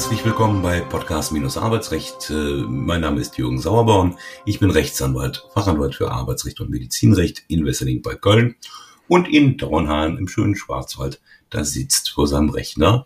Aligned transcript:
Herzlich 0.00 0.24
willkommen 0.24 0.62
bei 0.62 0.80
Podcast-Arbeitsrecht. 0.80 2.30
Äh, 2.30 2.64
mein 2.66 3.02
Name 3.02 3.20
ist 3.20 3.36
Jürgen 3.36 3.60
Sauerborn. 3.60 4.16
Ich 4.46 4.58
bin 4.58 4.70
Rechtsanwalt, 4.70 5.46
Fachanwalt 5.52 5.94
für 5.94 6.10
Arbeitsrecht 6.10 6.58
und 6.60 6.70
Medizinrecht 6.70 7.44
in 7.48 7.66
Wesseling 7.66 8.00
bei 8.00 8.14
Köln 8.14 8.54
und 9.08 9.28
in 9.28 9.58
Dornhahn 9.58 10.16
im 10.16 10.26
schönen 10.26 10.56
Schwarzwald. 10.56 11.20
Da 11.50 11.64
sitzt 11.64 12.12
vor 12.12 12.26
seinem 12.26 12.48
Rechner 12.48 13.04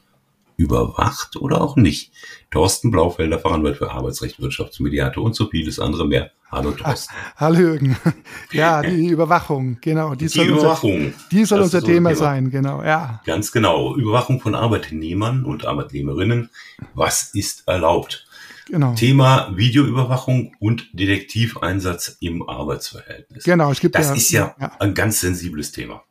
überwacht 0.56 1.36
oder 1.36 1.60
auch 1.60 1.76
nicht. 1.76 2.12
Thorsten 2.50 2.90
Blaufelder, 2.90 3.38
Fachanwalt 3.38 3.76
für 3.76 3.90
Arbeitsrecht, 3.90 4.40
Wirtschaftsmediator 4.40 5.24
und 5.24 5.34
so 5.34 5.48
vieles 5.48 5.78
andere 5.78 6.06
mehr. 6.06 6.30
Hallo 6.50 6.70
Thorsten. 6.70 7.14
Hallo 7.36 7.58
Jürgen. 7.58 7.96
Ja, 8.52 8.82
die 8.82 9.08
Überwachung, 9.08 9.78
genau. 9.80 10.14
Die, 10.14 10.26
die 10.26 10.28
soll 10.28 10.46
Überwachung. 10.46 11.06
Unser, 11.06 11.28
die 11.32 11.44
soll 11.44 11.60
unser 11.60 11.80
Thema, 11.80 12.10
Thema 12.10 12.14
sein, 12.14 12.50
genau, 12.50 12.84
ja. 12.84 13.20
Ganz 13.24 13.50
genau. 13.50 13.96
Überwachung 13.96 14.40
von 14.40 14.54
Arbeitnehmern 14.54 15.44
und 15.44 15.64
Arbeitnehmerinnen. 15.64 16.50
Was 16.94 17.34
ist 17.34 17.66
erlaubt? 17.66 18.28
Genau. 18.66 18.94
Thema 18.94 19.50
Videoüberwachung 19.56 20.54
und 20.60 20.88
Detektiveinsatz 20.92 22.16
im 22.20 22.48
Arbeitsverhältnis. 22.48 23.42
Genau, 23.42 23.72
es 23.72 23.80
gibt 23.80 23.96
das 23.96 24.08
ja, 24.08 24.14
ist 24.14 24.30
ja, 24.30 24.56
ja 24.60 24.72
ein 24.78 24.94
ganz 24.94 25.20
sensibles 25.20 25.72
Thema 25.72 26.04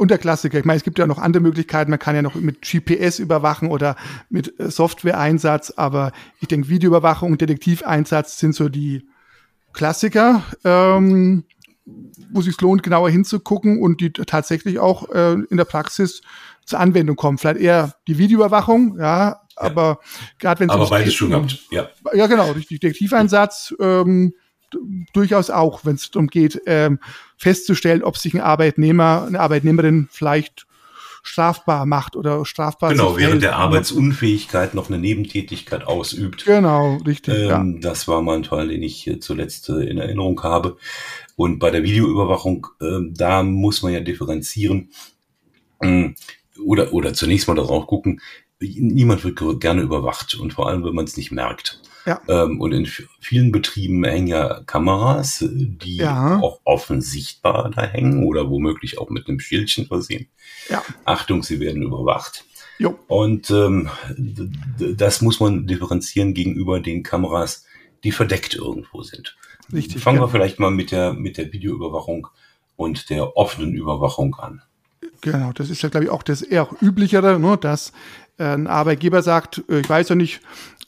und 0.00 0.10
der 0.10 0.16
Klassiker. 0.16 0.58
Ich 0.58 0.64
meine, 0.64 0.78
es 0.78 0.82
gibt 0.82 0.98
ja 0.98 1.06
noch 1.06 1.18
andere 1.18 1.42
Möglichkeiten. 1.42 1.90
Man 1.90 1.98
kann 1.98 2.16
ja 2.16 2.22
noch 2.22 2.34
mit 2.34 2.62
GPS 2.62 3.18
überwachen 3.18 3.70
oder 3.70 3.96
mit 4.30 4.58
äh, 4.58 4.70
Software-Einsatz. 4.70 5.74
Aber 5.76 6.12
ich 6.40 6.48
denke, 6.48 6.70
Videoüberwachung 6.70 7.32
und 7.32 7.40
Detektiveinsatz 7.42 8.38
sind 8.38 8.54
so 8.54 8.70
die 8.70 9.06
Klassiker, 9.74 10.42
ähm, 10.64 11.44
wo 12.32 12.40
sich 12.40 12.58
lohnt, 12.62 12.82
genauer 12.82 13.10
hinzugucken 13.10 13.82
und 13.82 14.00
die 14.00 14.10
tatsächlich 14.10 14.78
auch 14.78 15.10
äh, 15.10 15.34
in 15.34 15.58
der 15.58 15.66
Praxis 15.66 16.22
zur 16.64 16.80
Anwendung 16.80 17.16
kommen. 17.16 17.36
Vielleicht 17.36 17.60
eher 17.60 17.94
die 18.08 18.16
Videoüberwachung, 18.16 18.98
ja, 18.98 19.42
aber 19.54 20.00
gerade 20.38 20.60
wenn 20.60 20.70
es 20.70 20.74
aber 20.74 20.88
beides 20.88 21.12
schon 21.12 21.28
gehabt, 21.28 21.58
ja. 21.70 21.90
Ja, 22.14 22.26
genau, 22.26 22.54
Detektiveinsatz. 22.54 23.74
Ähm, 23.78 24.32
durchaus 25.12 25.50
auch, 25.50 25.84
wenn 25.84 25.96
es 25.96 26.10
darum 26.10 26.28
geht, 26.28 26.60
ähm, 26.66 26.98
festzustellen, 27.36 28.02
ob 28.02 28.16
sich 28.16 28.34
ein 28.34 28.40
Arbeitnehmer, 28.40 29.24
eine 29.26 29.40
Arbeitnehmerin 29.40 30.08
vielleicht 30.10 30.66
strafbar 31.22 31.86
macht 31.86 32.16
oder 32.16 32.44
strafbar 32.46 32.90
Genau, 32.90 33.16
während 33.16 33.42
der 33.42 33.56
Arbeitsunfähigkeit 33.56 34.74
noch 34.74 34.88
eine 34.88 34.98
Nebentätigkeit 34.98 35.86
ausübt. 35.86 36.44
Genau, 36.44 36.96
richtig. 37.06 37.34
Ähm, 37.34 37.48
ja. 37.48 37.64
Das 37.80 38.08
war 38.08 38.22
mal 38.22 38.36
ein 38.36 38.44
Fall, 38.44 38.68
den 38.68 38.82
ich 38.82 39.10
zuletzt 39.20 39.68
äh, 39.68 39.84
in 39.84 39.98
Erinnerung 39.98 40.42
habe. 40.42 40.76
Und 41.36 41.58
bei 41.58 41.70
der 41.70 41.82
Videoüberwachung, 41.82 42.66
äh, 42.80 43.00
da 43.10 43.42
muss 43.42 43.82
man 43.82 43.92
ja 43.92 44.00
differenzieren 44.00 44.90
äh, 45.80 46.10
oder, 46.64 46.92
oder 46.92 47.12
zunächst 47.14 47.48
mal 47.48 47.54
darauf 47.54 47.86
gucken, 47.86 48.20
niemand 48.60 49.24
wird 49.24 49.60
gerne 49.60 49.82
überwacht 49.82 50.34
und 50.34 50.52
vor 50.52 50.68
allem, 50.68 50.84
wenn 50.84 50.94
man 50.94 51.06
es 51.06 51.16
nicht 51.16 51.32
merkt. 51.32 51.80
Ja. 52.10 52.20
Ähm, 52.26 52.60
und 52.60 52.72
in 52.72 52.88
vielen 53.20 53.52
Betrieben 53.52 54.02
hängen 54.04 54.26
ja 54.26 54.62
Kameras, 54.66 55.44
die 55.48 55.98
ja. 55.98 56.40
auch 56.40 56.60
offen 56.64 57.00
sichtbar 57.00 57.70
da 57.70 57.82
hängen 57.82 58.24
oder 58.24 58.50
womöglich 58.50 58.98
auch 58.98 59.10
mit 59.10 59.28
einem 59.28 59.38
Schildchen 59.38 59.86
versehen. 59.86 60.26
Ja. 60.68 60.82
Achtung, 61.04 61.44
sie 61.44 61.60
werden 61.60 61.82
überwacht. 61.82 62.44
Jo. 62.78 62.98
Und 63.06 63.50
ähm, 63.52 63.90
das 64.16 65.22
muss 65.22 65.38
man 65.38 65.68
differenzieren 65.68 66.34
gegenüber 66.34 66.80
den 66.80 67.04
Kameras, 67.04 67.64
die 68.02 68.10
verdeckt 68.10 68.56
irgendwo 68.56 69.02
sind. 69.02 69.36
Richtig. 69.72 70.02
Fangen 70.02 70.20
wir 70.20 70.28
vielleicht 70.28 70.58
mal 70.58 70.72
mit 70.72 70.90
der, 70.90 71.12
mit 71.12 71.36
der 71.36 71.52
Videoüberwachung 71.52 72.26
und 72.74 73.08
der 73.08 73.36
offenen 73.36 73.72
Überwachung 73.72 74.34
an. 74.34 74.62
Genau, 75.20 75.52
das 75.52 75.70
ist 75.70 75.82
ja, 75.82 75.90
glaube 75.90 76.06
ich, 76.06 76.10
auch 76.10 76.24
das 76.24 76.42
eher 76.42 76.68
üblichere, 76.80 77.38
ne, 77.38 77.56
dass 77.56 77.92
äh, 78.38 78.46
ein 78.46 78.66
Arbeitgeber 78.66 79.22
sagt, 79.22 79.62
äh, 79.68 79.78
ich 79.78 79.88
weiß 79.88 80.08
ja 80.08 80.16
nicht, 80.16 80.40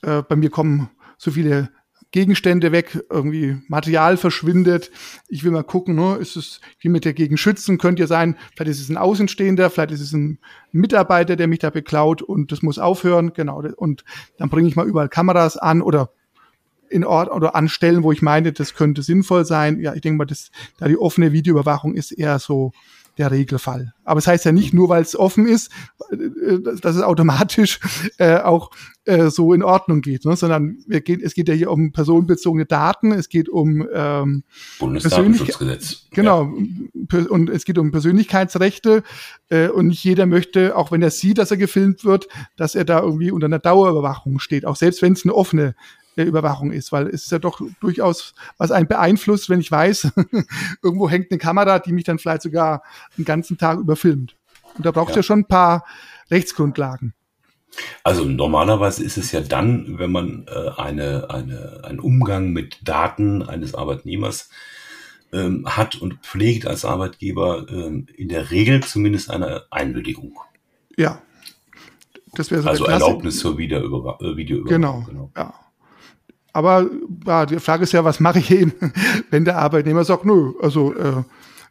äh, 0.03 0.23
bei 0.23 0.35
mir 0.35 0.51
kommen 0.51 0.91
so 1.23 1.31
viele 1.31 1.71
Gegenstände 2.11 2.73
weg, 2.73 3.05
irgendwie 3.09 3.57
Material 3.69 4.17
verschwindet. 4.17 4.91
Ich 5.29 5.45
will 5.45 5.53
mal 5.53 5.63
gucken, 5.63 5.95
ne, 5.95 6.17
ist 6.17 6.35
es, 6.37 6.61
wie 6.81 6.89
mit 6.89 7.07
dagegen 7.07 7.37
schützen, 7.37 7.79
könnte 7.79 8.01
ja 8.01 8.07
sein, 8.09 8.37
vielleicht 8.57 8.73
ist 8.73 8.81
es 8.81 8.89
ein 8.89 8.97
Außenstehender, 8.97 9.71
vielleicht 9.71 9.93
ist 9.93 10.01
es 10.01 10.13
ein 10.13 10.41
Mitarbeiter, 10.73 11.37
der 11.37 11.47
mich 11.47 11.61
da 11.61 11.71
beklaut 11.71 12.23
und 12.23 12.51
das 12.51 12.63
muss 12.63 12.81
aufhören, 12.81 13.33
genau. 13.35 13.63
Und 13.77 14.05
dann 14.37 14.51
bringe 14.51 14.69
ich 14.69 14.75
mal 14.75 14.87
überall 14.87 15.09
Kameras 15.09 15.57
an 15.57 15.81
oder 15.81 16.11
in 16.91 17.05
Ort 17.05 17.31
oder 17.31 17.55
an 17.55 17.69
Stellen, 17.69 18.03
wo 18.03 18.11
ich 18.11 18.21
meine, 18.21 18.53
das 18.53 18.75
könnte 18.75 19.03
sinnvoll 19.03 19.45
sein. 19.45 19.79
Ja, 19.79 19.95
ich 19.95 20.01
denke 20.01 20.19
mal, 20.19 20.25
das, 20.25 20.51
da 20.79 20.89
die 20.89 20.99
offene 20.99 21.33
Videoüberwachung 21.33 21.95
ist 21.95 22.11
eher 22.11 22.41
so 22.41 22.73
der 23.19 23.31
Regelfall. 23.31 23.93
Aber 24.05 24.19
es 24.19 24.25
das 24.25 24.33
heißt 24.33 24.45
ja 24.47 24.53
nicht 24.53 24.73
nur, 24.73 24.89
weil 24.89 25.03
es 25.03 25.15
offen 25.17 25.47
ist, 25.47 25.71
äh, 26.11 26.59
dass 26.81 26.97
es 26.97 27.03
automatisch 27.03 27.81
äh, 28.19 28.39
auch 28.39 28.71
äh, 29.05 29.31
so 29.31 29.53
in 29.53 29.63
Ordnung 29.63 30.01
geht, 30.01 30.25
ne? 30.25 30.37
sondern 30.37 30.79
geht, 30.89 31.23
es 31.23 31.35
geht 31.35 31.49
ja 31.49 31.55
hier 31.55 31.71
um 31.71 31.93
personenbezogene 31.93 32.67
Daten, 32.67 33.13
es 33.13 33.29
geht 33.29 33.49
um 33.49 33.87
ähm, 33.93 34.45
Bundesdatenschutzgesetz. 34.79 36.07
Genau, 36.11 36.53
ja. 37.13 37.27
und 37.29 37.51
es 37.51 37.65
geht 37.65 37.79
um 37.79 37.91
Persönlichkeitsrechte 37.91 39.03
äh, 39.49 39.69
und 39.69 39.89
nicht 39.89 40.05
jeder 40.05 40.27
möchte, 40.27 40.77
auch 40.77 40.93
wenn 40.93 41.03
er 41.03 41.11
sieht, 41.11 41.39
dass 41.39 41.51
er 41.51 41.57
gefilmt 41.57 42.05
wird, 42.05 42.29
dass 42.57 42.75
er 42.75 42.85
da 42.85 43.01
irgendwie 43.01 43.31
unter 43.31 43.47
einer 43.47 43.59
Dauerüberwachung 43.59 44.39
steht, 44.39 44.65
auch 44.65 44.77
selbst 44.77 45.03
wenn 45.03 45.13
es 45.13 45.25
eine 45.25 45.35
offene 45.35 45.75
der 46.17 46.27
Überwachung 46.27 46.73
ist, 46.73 46.93
weil 46.93 47.09
es 47.09 47.25
ist 47.25 47.33
ja 47.33 47.39
doch 47.39 47.61
durchaus 47.81 48.35
was 48.59 48.71
einen 48.71 48.89
beeinflusst, 48.89 49.49
wenn 49.49 49.61
ich 49.61 49.71
weiß, 49.71 50.13
irgendwo 50.83 51.09
hängt 51.09 51.31
eine 51.31 51.39
Kamera, 51.39 51.79
die 51.79 51.93
mich 51.93 52.05
dann 52.05 52.19
vielleicht 52.19 52.43
sogar 52.43 52.83
den 53.17 53.25
ganzen 53.25 53.59
Tag 53.59 53.79
überfilmt. 53.79 54.37
Und 54.77 54.87
da 54.87 54.91
braucht 54.91 55.11
es 55.11 55.17
ja. 55.17 55.19
ja 55.21 55.23
schon 55.23 55.41
ein 55.41 55.49
paar 55.49 55.85
Rechtsgrundlagen. 56.31 57.15
Also 58.05 58.25
normalerweise 58.25 59.03
ist 59.03 59.17
es 59.17 59.33
ja 59.33 59.41
dann, 59.41 59.99
wenn 59.99 60.13
man 60.13 60.47
äh, 60.49 60.81
eine, 60.81 61.31
eine, 61.31 61.81
einen 61.85 62.01
Umgang 62.01 62.53
mit 62.53 62.87
Daten 62.87 63.43
eines 63.43 63.75
Arbeitnehmers 63.75 64.51
ähm, 65.33 65.65
hat 65.67 65.97
und 65.97 66.17
pflegt 66.23 66.67
als 66.67 66.85
Arbeitgeber 66.85 67.67
ähm, 67.71 68.07
in 68.15 68.29
der 68.29 68.51
Regel 68.51 68.83
zumindest 68.83 69.31
eine 69.31 69.65
Einwilligung. 69.71 70.39
Ja. 70.97 71.23
Das 72.35 72.51
wäre 72.51 72.63
so 72.63 72.69
Also 72.69 72.85
Erlaubnis 72.87 73.39
zur 73.39 73.57
Videoüberwachung. 73.57 74.37
Genau. 74.67 75.05
genau. 75.07 75.31
Ja. 75.37 75.55
Aber 76.53 76.91
ja, 77.27 77.47
die 77.47 77.61
Frage 77.61 77.85
ist 77.85 77.93
ja, 77.93 78.05
was 78.05 78.21
mache 78.21 78.39
ich 78.39 78.51
eben, 78.51 78.73
wenn 79.31 79.45
der 79.45 79.59
Arbeitnehmer 79.59 80.05
sagt, 80.05 80.25
nö, 80.25 80.53
also 80.61 80.95
äh, 80.95 81.23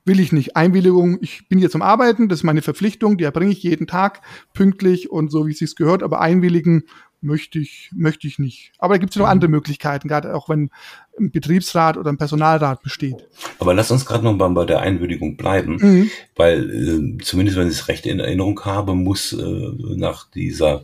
will 0.06 0.19
ich 0.19 0.31
nicht. 0.31 0.56
Einwilligung, 0.56 1.19
ich 1.22 1.47
bin 1.47 1.59
hier 1.59 1.69
zum 1.69 1.81
Arbeiten, 1.81 2.28
das 2.28 2.40
ist 2.40 2.44
meine 2.44 2.62
Verpflichtung, 2.62 3.18
die 3.18 3.24
erbringe 3.24 3.52
ich 3.52 3.64
jeden 3.64 3.88
Tag 3.88 4.22
pünktlich 4.53 5.12
und 5.12 5.31
so, 5.31 5.46
wie 5.46 5.52
es 5.52 5.59
sich 5.59 5.75
gehört, 5.75 6.03
aber 6.03 6.22
einwilligen 6.22 6.84
möchte 7.22 7.59
ich, 7.59 7.92
möchte 7.94 8.28
ich 8.28 8.40
nicht. 8.40 8.72
Aber 8.80 8.96
da 8.96 8.97
gibt 8.97 9.12
es 9.12 9.18
noch 9.18 9.28
mhm. 9.28 9.31
andere 9.31 9.52
Möglichkeiten, 9.52 10.08
gerade 10.08 10.36
auch 10.36 10.50
wenn 10.50 10.72
ein 11.19 11.31
Betriebsrat 11.31 11.98
oder 11.98 12.12
ein 12.12 12.18
Personalrat 12.18 12.81
besteht. 12.81 13.28
Aber 13.59 13.74
lass 13.75 13.92
uns 13.92 14.06
gerade 14.06 14.24
noch 14.24 14.36
mal 14.36 14.50
bei 14.50 14.66
der 14.66 14.80
Einwilligung 14.80 15.38
bleiben, 15.38 15.78
mhm. 15.80 16.12
weil 16.36 16.69
äh, 16.69 17.24
zumindest 17.24 17.58
wenn 17.58 17.68
ich 17.68 17.75
es 17.75 17.88
recht 17.88 18.08
in 18.08 18.19
Erinnerung 18.19 18.59
habe, 18.66 18.96
muss 18.96 19.34
äh, 19.34 19.72
nach 19.96 20.30
dieser 20.31 20.84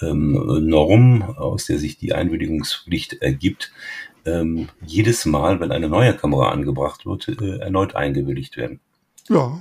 ähm, 0.00 0.66
Norm, 0.66 1.22
aus 1.22 1.66
der 1.66 1.78
sich 1.78 1.98
die 1.98 2.14
Einwilligungspflicht 2.14 3.22
ergibt, 3.22 3.72
ähm, 4.26 4.68
jedes 4.84 5.26
Mal, 5.26 5.60
wenn 5.60 5.72
eine 5.72 5.88
neue 5.88 6.14
Kamera 6.14 6.50
angebracht 6.50 7.06
wird, 7.06 7.28
äh, 7.28 7.58
erneut 7.58 7.94
eingewilligt 7.94 8.56
werden. 8.56 8.80
Ja. 9.28 9.58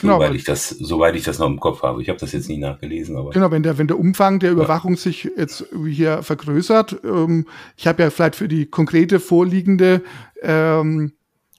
Genau, 0.00 0.18
soweit 0.18 0.34
ich 0.34 0.44
das, 0.44 0.68
soweit 0.68 1.16
ich 1.16 1.24
das 1.24 1.40
noch 1.40 1.48
im 1.48 1.58
Kopf 1.58 1.82
habe. 1.82 2.00
Ich 2.00 2.08
habe 2.08 2.20
das 2.20 2.30
jetzt 2.30 2.48
nicht 2.48 2.60
nachgelesen, 2.60 3.16
aber 3.16 3.30
genau, 3.30 3.50
wenn 3.50 3.64
der, 3.64 3.78
wenn 3.78 3.88
der 3.88 3.98
Umfang 3.98 4.38
der 4.38 4.52
Überwachung 4.52 4.92
ja. 4.92 4.98
sich 4.98 5.28
jetzt 5.36 5.66
hier 5.84 6.22
vergrößert, 6.22 7.00
ähm, 7.02 7.46
ich 7.76 7.88
habe 7.88 8.04
ja 8.04 8.10
vielleicht 8.10 8.36
für 8.36 8.46
die 8.46 8.66
konkrete 8.66 9.18
vorliegende 9.18 10.02
ähm, 10.40 11.15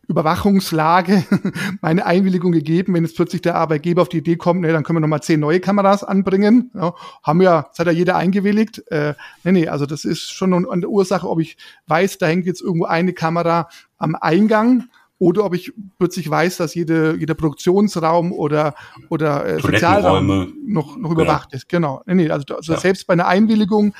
Überwachungslage 0.07 1.23
meine 1.81 2.05
Einwilligung 2.05 2.51
gegeben, 2.53 2.93
wenn 2.93 3.03
jetzt 3.03 3.15
plötzlich 3.15 3.41
der 3.41 3.55
Arbeitgeber 3.55 4.01
auf 4.01 4.09
die 4.09 4.19
Idee 4.19 4.37
kommt, 4.37 4.61
ne, 4.61 4.71
dann 4.71 4.83
können 4.83 4.97
wir 4.97 5.01
nochmal 5.01 5.21
zehn 5.21 5.39
neue 5.39 5.59
Kameras 5.59 6.03
anbringen. 6.03 6.71
Ja, 6.73 6.93
haben 7.23 7.41
ja, 7.41 7.63
das 7.69 7.79
hat 7.79 7.87
ja 7.87 7.93
jeder 7.93 8.15
eingewilligt. 8.15 8.89
Äh, 8.89 9.15
nee, 9.43 9.51
nee, 9.51 9.67
also 9.67 9.85
das 9.85 10.05
ist 10.05 10.31
schon 10.31 10.53
an 10.53 10.81
der 10.81 10.89
Ursache, 10.89 11.29
ob 11.29 11.39
ich 11.39 11.57
weiß, 11.87 12.17
da 12.19 12.27
hängt 12.27 12.45
jetzt 12.45 12.61
irgendwo 12.61 12.85
eine 12.85 13.13
Kamera 13.13 13.67
am 13.97 14.15
Eingang 14.15 14.85
oder 15.19 15.45
ob 15.45 15.55
ich 15.55 15.73
plötzlich 15.97 16.29
weiß, 16.29 16.57
dass 16.57 16.75
jede, 16.75 17.15
jeder 17.17 17.33
Produktionsraum 17.33 18.31
oder, 18.31 18.75
oder 19.09 19.45
äh, 19.45 19.59
Sozialraum 19.59 20.53
noch, 20.65 20.95
noch 20.97 21.11
überwacht 21.11 21.49
ja. 21.51 21.57
ist. 21.57 21.69
Genau. 21.69 22.01
Nee, 22.05 22.13
nee, 22.15 22.29
also, 22.29 22.55
also 22.55 22.73
ja. 22.73 22.79
selbst 22.79 23.07
bei 23.07 23.13
einer 23.13 23.27
Einwilligung 23.27 23.93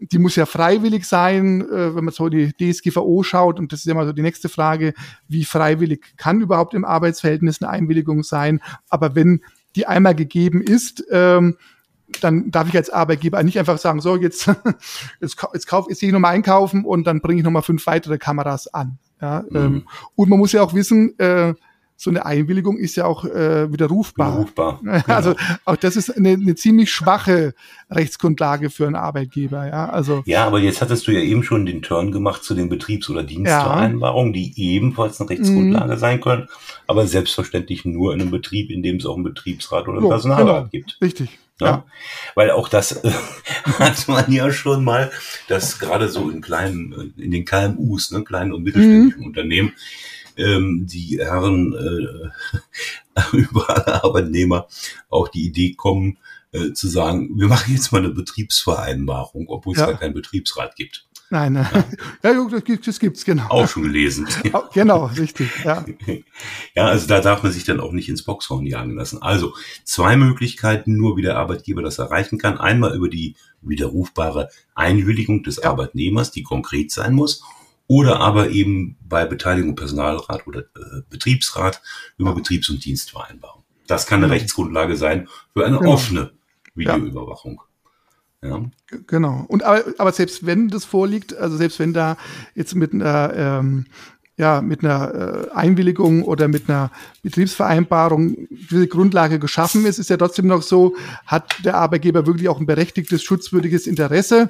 die 0.00 0.18
muss 0.18 0.36
ja 0.36 0.46
freiwillig 0.46 1.04
sein, 1.04 1.60
äh, 1.62 1.94
wenn 1.94 2.04
man 2.04 2.14
so 2.14 2.28
die 2.28 2.52
DSGVO 2.52 3.22
schaut. 3.22 3.58
Und 3.58 3.72
das 3.72 3.80
ist 3.80 3.86
ja 3.86 3.94
mal 3.94 4.06
so 4.06 4.12
die 4.12 4.22
nächste 4.22 4.48
Frage, 4.48 4.94
wie 5.28 5.44
freiwillig 5.44 6.16
kann 6.16 6.40
überhaupt 6.40 6.74
im 6.74 6.84
Arbeitsverhältnis 6.84 7.62
eine 7.62 7.70
Einwilligung 7.70 8.22
sein? 8.22 8.60
Aber 8.88 9.14
wenn 9.14 9.42
die 9.76 9.86
einmal 9.86 10.14
gegeben 10.14 10.62
ist, 10.62 11.04
ähm, 11.10 11.56
dann 12.20 12.50
darf 12.50 12.68
ich 12.68 12.76
als 12.76 12.90
Arbeitgeber 12.90 13.42
nicht 13.42 13.58
einfach 13.58 13.78
sagen, 13.78 14.00
so 14.00 14.16
jetzt, 14.16 14.46
jetzt, 15.20 15.36
jetzt, 15.52 15.66
kauf, 15.66 15.86
jetzt 15.88 16.00
gehe 16.00 16.08
ich 16.08 16.12
nochmal 16.12 16.34
einkaufen 16.34 16.84
und 16.84 17.06
dann 17.06 17.20
bringe 17.20 17.40
ich 17.40 17.44
nochmal 17.44 17.62
fünf 17.62 17.86
weitere 17.86 18.18
Kameras 18.18 18.66
an. 18.68 18.98
Ja, 19.20 19.44
mhm. 19.48 19.56
ähm, 19.56 19.88
und 20.16 20.28
man 20.30 20.38
muss 20.38 20.52
ja 20.52 20.62
auch 20.62 20.74
wissen, 20.74 21.18
äh, 21.18 21.54
so 22.02 22.08
eine 22.08 22.24
Einwilligung 22.24 22.78
ist 22.78 22.96
ja 22.96 23.04
auch 23.04 23.26
äh, 23.26 23.70
widerrufbar. 23.70 24.32
Widerrufbar. 24.32 24.80
Also 25.06 25.34
genau. 25.34 25.58
auch 25.66 25.76
das 25.76 25.96
ist 25.96 26.16
eine, 26.16 26.30
eine 26.30 26.54
ziemlich 26.54 26.90
schwache 26.90 27.52
Rechtsgrundlage 27.90 28.70
für 28.70 28.86
einen 28.86 28.96
Arbeitgeber. 28.96 29.66
Ja, 29.66 29.90
also 29.90 30.22
ja, 30.24 30.46
aber 30.46 30.60
jetzt 30.60 30.80
hattest 30.80 31.06
du 31.06 31.12
ja 31.12 31.20
eben 31.20 31.42
schon 31.42 31.66
den 31.66 31.82
Turn 31.82 32.10
gemacht 32.10 32.42
zu 32.42 32.54
den 32.54 32.70
Betriebs- 32.70 33.10
oder 33.10 33.22
Dienstvereinbarungen, 33.22 34.32
ja. 34.32 34.40
die 34.40 34.54
ebenfalls 34.56 35.20
eine 35.20 35.28
Rechtsgrundlage 35.28 35.92
mhm. 35.92 35.98
sein 35.98 36.20
können, 36.22 36.48
aber 36.86 37.06
selbstverständlich 37.06 37.84
nur 37.84 38.14
in 38.14 38.22
einem 38.22 38.30
Betrieb, 38.30 38.70
in 38.70 38.82
dem 38.82 38.96
es 38.96 39.04
auch 39.04 39.16
einen 39.16 39.24
Betriebsrat 39.24 39.86
oder 39.86 39.98
einen 39.98 40.06
so, 40.06 40.08
Personalrat 40.08 40.46
genau. 40.46 40.68
gibt. 40.70 40.96
Richtig. 41.02 41.38
Ja. 41.60 41.66
ja. 41.66 41.84
Weil 42.34 42.50
auch 42.50 42.70
das 42.70 42.92
äh, 42.92 43.10
hat 43.78 44.08
man 44.08 44.32
ja 44.32 44.50
schon 44.50 44.84
mal, 44.84 45.10
dass 45.48 45.78
gerade 45.78 46.08
so 46.08 46.30
in 46.30 46.40
kleinen, 46.40 47.12
in 47.18 47.30
den 47.30 47.44
KMUs, 47.44 48.10
ne, 48.12 48.24
kleinen 48.24 48.54
und 48.54 48.62
mittelständischen 48.62 49.20
mhm. 49.20 49.26
Unternehmen, 49.26 49.72
ähm, 50.40 50.86
die 50.86 51.18
Herren 51.20 51.74
äh, 51.74 53.20
überall 53.36 53.84
Arbeitnehmer 53.86 54.66
auch 55.08 55.28
die 55.28 55.46
Idee 55.46 55.74
kommen, 55.74 56.18
äh, 56.52 56.72
zu 56.72 56.88
sagen, 56.88 57.30
wir 57.38 57.46
machen 57.46 57.72
jetzt 57.72 57.92
mal 57.92 57.98
eine 57.98 58.10
Betriebsvereinbarung, 58.10 59.48
obwohl 59.48 59.74
es 59.74 59.80
ja. 59.80 59.86
gar 59.86 60.00
keinen 60.00 60.14
Betriebsrat 60.14 60.74
gibt. 60.76 61.06
Nein, 61.32 61.52
nein. 61.52 61.68
Ja, 62.24 62.32
ja 62.32 62.48
das, 62.50 62.64
gibt, 62.64 62.86
das 62.86 62.98
gibt's 62.98 63.24
genau. 63.24 63.46
Auch 63.48 63.68
schon 63.68 63.84
gelesen. 63.84 64.26
genau, 64.74 65.06
richtig. 65.06 65.48
Ja. 65.64 65.84
ja, 66.74 66.86
also 66.86 67.06
da 67.06 67.20
darf 67.20 67.44
man 67.44 67.52
sich 67.52 67.64
dann 67.64 67.78
auch 67.78 67.92
nicht 67.92 68.08
ins 68.08 68.24
Boxhorn 68.24 68.66
jagen 68.66 68.96
lassen. 68.96 69.22
Also 69.22 69.54
zwei 69.84 70.16
Möglichkeiten, 70.16 70.96
nur 70.96 71.16
wie 71.16 71.22
der 71.22 71.36
Arbeitgeber 71.36 71.82
das 71.82 72.00
erreichen 72.00 72.38
kann. 72.38 72.58
Einmal 72.58 72.96
über 72.96 73.08
die 73.08 73.36
widerrufbare 73.62 74.48
Einwilligung 74.74 75.44
des 75.44 75.56
ja. 75.62 75.70
Arbeitnehmers, 75.70 76.32
die 76.32 76.42
konkret 76.42 76.90
sein 76.90 77.14
muss, 77.14 77.44
oder 77.90 78.20
aber 78.20 78.50
eben 78.50 78.96
bei 79.00 79.24
Beteiligung 79.24 79.74
Personalrat 79.74 80.46
oder 80.46 80.60
äh, 80.60 81.02
Betriebsrat 81.10 81.82
über 82.18 82.36
Betriebs- 82.36 82.68
und 82.70 82.84
Dienstvereinbarung. 82.84 83.64
Das 83.88 84.06
kann 84.06 84.18
eine 84.18 84.28
mhm. 84.28 84.34
Rechtsgrundlage 84.34 84.94
sein 84.94 85.26
für 85.52 85.66
eine 85.66 85.78
genau. 85.78 85.94
offene 85.94 86.30
Videoüberwachung. 86.76 87.60
Ja. 88.44 88.62
Genau. 89.08 89.44
Und 89.48 89.64
aber, 89.64 89.82
aber 89.98 90.12
selbst 90.12 90.46
wenn 90.46 90.68
das 90.68 90.84
vorliegt, 90.84 91.36
also 91.36 91.56
selbst 91.56 91.80
wenn 91.80 91.92
da 91.92 92.16
jetzt 92.54 92.76
mit 92.76 92.92
einer 92.94 93.32
ähm, 93.34 93.86
ja, 94.36 94.62
mit 94.62 94.84
einer 94.84 95.48
äh, 95.50 95.50
Einwilligung 95.50 96.22
oder 96.22 96.46
mit 96.46 96.70
einer 96.70 96.92
Betriebsvereinbarung 97.22 98.46
diese 98.50 98.86
Grundlage 98.86 99.40
geschaffen 99.40 99.84
ist, 99.84 99.98
ist 99.98 100.10
ja 100.10 100.16
trotzdem 100.16 100.46
noch 100.46 100.62
so, 100.62 100.94
hat 101.26 101.56
der 101.64 101.74
Arbeitgeber 101.74 102.24
wirklich 102.24 102.48
auch 102.48 102.60
ein 102.60 102.66
berechtigtes, 102.66 103.22
schutzwürdiges 103.22 103.88
Interesse. 103.88 104.48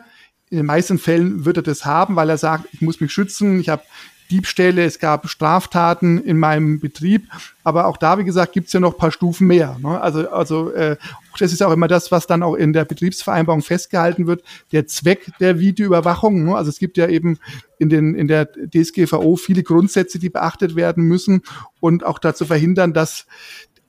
In 0.50 0.58
den 0.58 0.66
meisten 0.66 0.98
Fällen 0.98 1.44
wird 1.44 1.58
er 1.58 1.62
das 1.62 1.84
haben, 1.84 2.16
weil 2.16 2.28
er 2.28 2.38
sagt, 2.38 2.66
ich 2.72 2.80
muss 2.80 3.00
mich 3.00 3.12
schützen, 3.12 3.60
ich 3.60 3.68
habe 3.68 3.82
Diebstähle, 4.30 4.84
es 4.84 4.98
gab 4.98 5.28
Straftaten 5.28 6.18
in 6.18 6.38
meinem 6.38 6.80
Betrieb. 6.80 7.28
Aber 7.64 7.86
auch 7.86 7.96
da, 7.96 8.18
wie 8.18 8.24
gesagt, 8.24 8.52
gibt's 8.52 8.72
ja 8.72 8.80
noch 8.80 8.96
paar 8.96 9.10
Stufen 9.10 9.46
mehr. 9.46 9.76
Ne? 9.82 10.00
Also, 10.00 10.30
also 10.30 10.70
äh, 10.70 10.96
das 11.38 11.52
ist 11.52 11.62
auch 11.62 11.72
immer 11.72 11.88
das, 11.88 12.12
was 12.12 12.26
dann 12.26 12.42
auch 12.42 12.54
in 12.54 12.72
der 12.72 12.84
Betriebsvereinbarung 12.84 13.62
festgehalten 13.62 14.26
wird, 14.26 14.42
der 14.72 14.86
Zweck 14.86 15.32
der 15.40 15.58
Videoüberwachung. 15.58 16.44
Ne? 16.44 16.56
Also 16.56 16.70
es 16.70 16.78
gibt 16.78 16.96
ja 16.96 17.08
eben 17.08 17.38
in, 17.78 17.88
den, 17.88 18.14
in 18.14 18.28
der 18.28 18.46
DSGVO 18.46 19.36
viele 19.36 19.62
Grundsätze, 19.62 20.18
die 20.18 20.30
beachtet 20.30 20.76
werden 20.76 21.04
müssen 21.04 21.42
und 21.80 22.04
auch 22.04 22.18
dazu 22.18 22.46
verhindern, 22.46 22.92
dass 22.92 23.26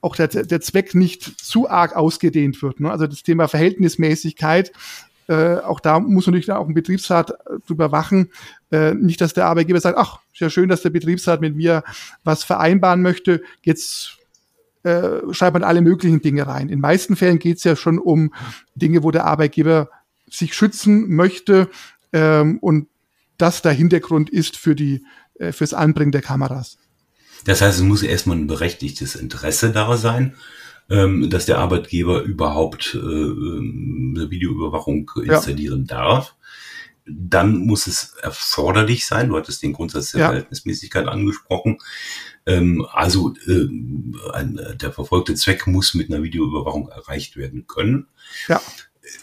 auch 0.00 0.16
der, 0.16 0.28
der 0.28 0.60
Zweck 0.60 0.96
nicht 0.96 1.22
zu 1.40 1.70
arg 1.70 1.94
ausgedehnt 1.94 2.60
wird. 2.62 2.80
Ne? 2.80 2.90
Also 2.90 3.06
das 3.06 3.22
Thema 3.22 3.46
Verhältnismäßigkeit 3.46 4.72
äh, 5.28 5.56
auch 5.56 5.80
da 5.80 6.00
muss 6.00 6.26
natürlich 6.26 6.50
auch 6.50 6.66
ein 6.66 6.74
Betriebsrat 6.74 7.30
äh, 7.30 7.34
drüber 7.66 7.92
wachen. 7.92 8.30
Äh, 8.70 8.94
nicht, 8.94 9.20
dass 9.20 9.34
der 9.34 9.46
Arbeitgeber 9.46 9.80
sagt, 9.80 9.98
ach, 9.98 10.20
ist 10.32 10.40
ja 10.40 10.50
schön, 10.50 10.68
dass 10.68 10.82
der 10.82 10.90
Betriebsrat 10.90 11.40
mit 11.40 11.54
mir 11.54 11.84
was 12.24 12.44
vereinbaren 12.44 13.02
möchte. 13.02 13.42
Jetzt 13.62 14.18
äh, 14.82 15.20
schreibt 15.30 15.54
man 15.54 15.64
alle 15.64 15.80
möglichen 15.80 16.20
Dinge 16.20 16.46
rein. 16.46 16.68
In 16.68 16.80
meisten 16.80 17.16
Fällen 17.16 17.38
geht 17.38 17.58
es 17.58 17.64
ja 17.64 17.76
schon 17.76 17.98
um 17.98 18.34
Dinge, 18.74 19.02
wo 19.02 19.10
der 19.10 19.26
Arbeitgeber 19.26 19.90
sich 20.28 20.54
schützen 20.54 21.14
möchte 21.14 21.68
ähm, 22.12 22.58
und 22.58 22.88
das 23.38 23.62
der 23.62 23.72
Hintergrund 23.72 24.30
ist 24.30 24.56
für 24.56 24.74
die 24.74 25.04
äh, 25.38 25.52
fürs 25.52 25.74
Anbringen 25.74 26.12
der 26.12 26.22
Kameras. 26.22 26.78
Das 27.44 27.60
heißt, 27.60 27.78
es 27.78 27.84
muss 27.84 28.02
erstmal 28.02 28.36
ein 28.36 28.46
berechtigtes 28.46 29.14
Interesse 29.14 29.70
da 29.72 29.96
sein 29.96 30.34
ähm, 30.92 31.30
dass 31.30 31.46
der 31.46 31.58
Arbeitgeber 31.58 32.22
überhaupt 32.22 32.94
äh, 32.94 32.98
eine 32.98 34.30
Videoüberwachung 34.30 35.10
installieren 35.24 35.86
ja. 35.88 35.96
darf. 35.96 36.34
Dann 37.06 37.56
muss 37.56 37.86
es 37.86 38.14
erforderlich 38.22 39.06
sein. 39.06 39.30
Du 39.30 39.36
hattest 39.36 39.62
den 39.62 39.72
Grundsatz 39.72 40.12
der 40.12 40.20
ja. 40.20 40.26
Verhältnismäßigkeit 40.28 41.08
angesprochen. 41.08 41.78
Ähm, 42.44 42.86
also 42.92 43.34
äh, 43.46 43.68
ein, 44.34 44.60
der 44.80 44.92
verfolgte 44.92 45.34
Zweck 45.34 45.66
muss 45.66 45.94
mit 45.94 46.12
einer 46.12 46.22
Videoüberwachung 46.22 46.88
erreicht 46.90 47.36
werden 47.38 47.66
können. 47.66 48.06
Ja. 48.46 48.60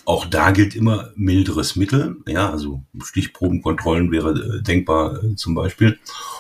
Auch 0.06 0.26
da 0.26 0.52
gilt 0.52 0.76
immer 0.76 1.12
milderes 1.16 1.76
Mittel, 1.76 2.18
ja, 2.28 2.50
also 2.50 2.84
Stichprobenkontrollen 3.02 4.12
wäre 4.12 4.58
äh, 4.58 4.62
denkbar 4.64 5.24
äh, 5.24 5.36
zum 5.36 5.56
Beispiel. 5.56 6.00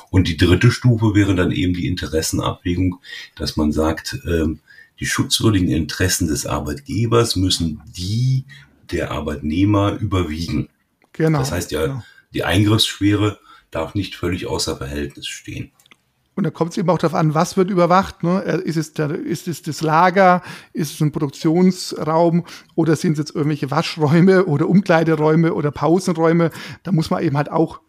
Und 0.09 0.27
die 0.27 0.37
dritte 0.37 0.71
Stufe 0.71 1.13
wäre 1.13 1.35
dann 1.35 1.51
eben 1.51 1.73
die 1.73 1.87
Interessenabwägung, 1.87 2.99
dass 3.35 3.55
man 3.57 3.71
sagt, 3.71 4.19
ähm, 4.25 4.59
die 4.99 5.05
schutzwürdigen 5.05 5.69
Interessen 5.69 6.27
des 6.27 6.45
Arbeitgebers 6.45 7.35
müssen 7.35 7.81
die 7.85 8.45
der 8.91 9.11
Arbeitnehmer 9.11 9.93
überwiegen. 9.93 10.69
Genau. 11.13 11.39
Das 11.39 11.51
heißt 11.51 11.71
ja, 11.71 11.85
genau. 11.85 12.03
die 12.33 12.43
Eingriffsschwere 12.43 13.39
darf 13.71 13.95
nicht 13.95 14.15
völlig 14.15 14.47
außer 14.47 14.77
Verhältnis 14.77 15.27
stehen. 15.27 15.71
Und 16.35 16.45
da 16.45 16.51
kommt 16.51 16.71
es 16.71 16.77
eben 16.77 16.89
auch 16.89 16.97
darauf 16.97 17.15
an, 17.15 17.33
was 17.33 17.57
wird 17.57 17.69
überwacht. 17.69 18.23
Ne? 18.23 18.41
Äh, 18.45 18.61
ist, 18.61 18.77
es 18.77 18.93
der, 18.93 19.11
ist 19.11 19.49
es 19.49 19.61
das 19.61 19.81
Lager, 19.81 20.41
ist 20.71 20.93
es 20.93 21.01
ein 21.01 21.11
Produktionsraum 21.11 22.45
oder 22.75 22.95
sind 22.95 23.13
es 23.13 23.19
jetzt 23.19 23.35
irgendwelche 23.35 23.71
Waschräume 23.71 24.45
oder 24.45 24.69
Umkleideräume 24.69 25.53
oder 25.53 25.71
Pausenräume? 25.71 26.51
Da 26.83 26.93
muss 26.93 27.09
man 27.09 27.23
eben 27.23 27.35
halt 27.35 27.51
auch 27.51 27.81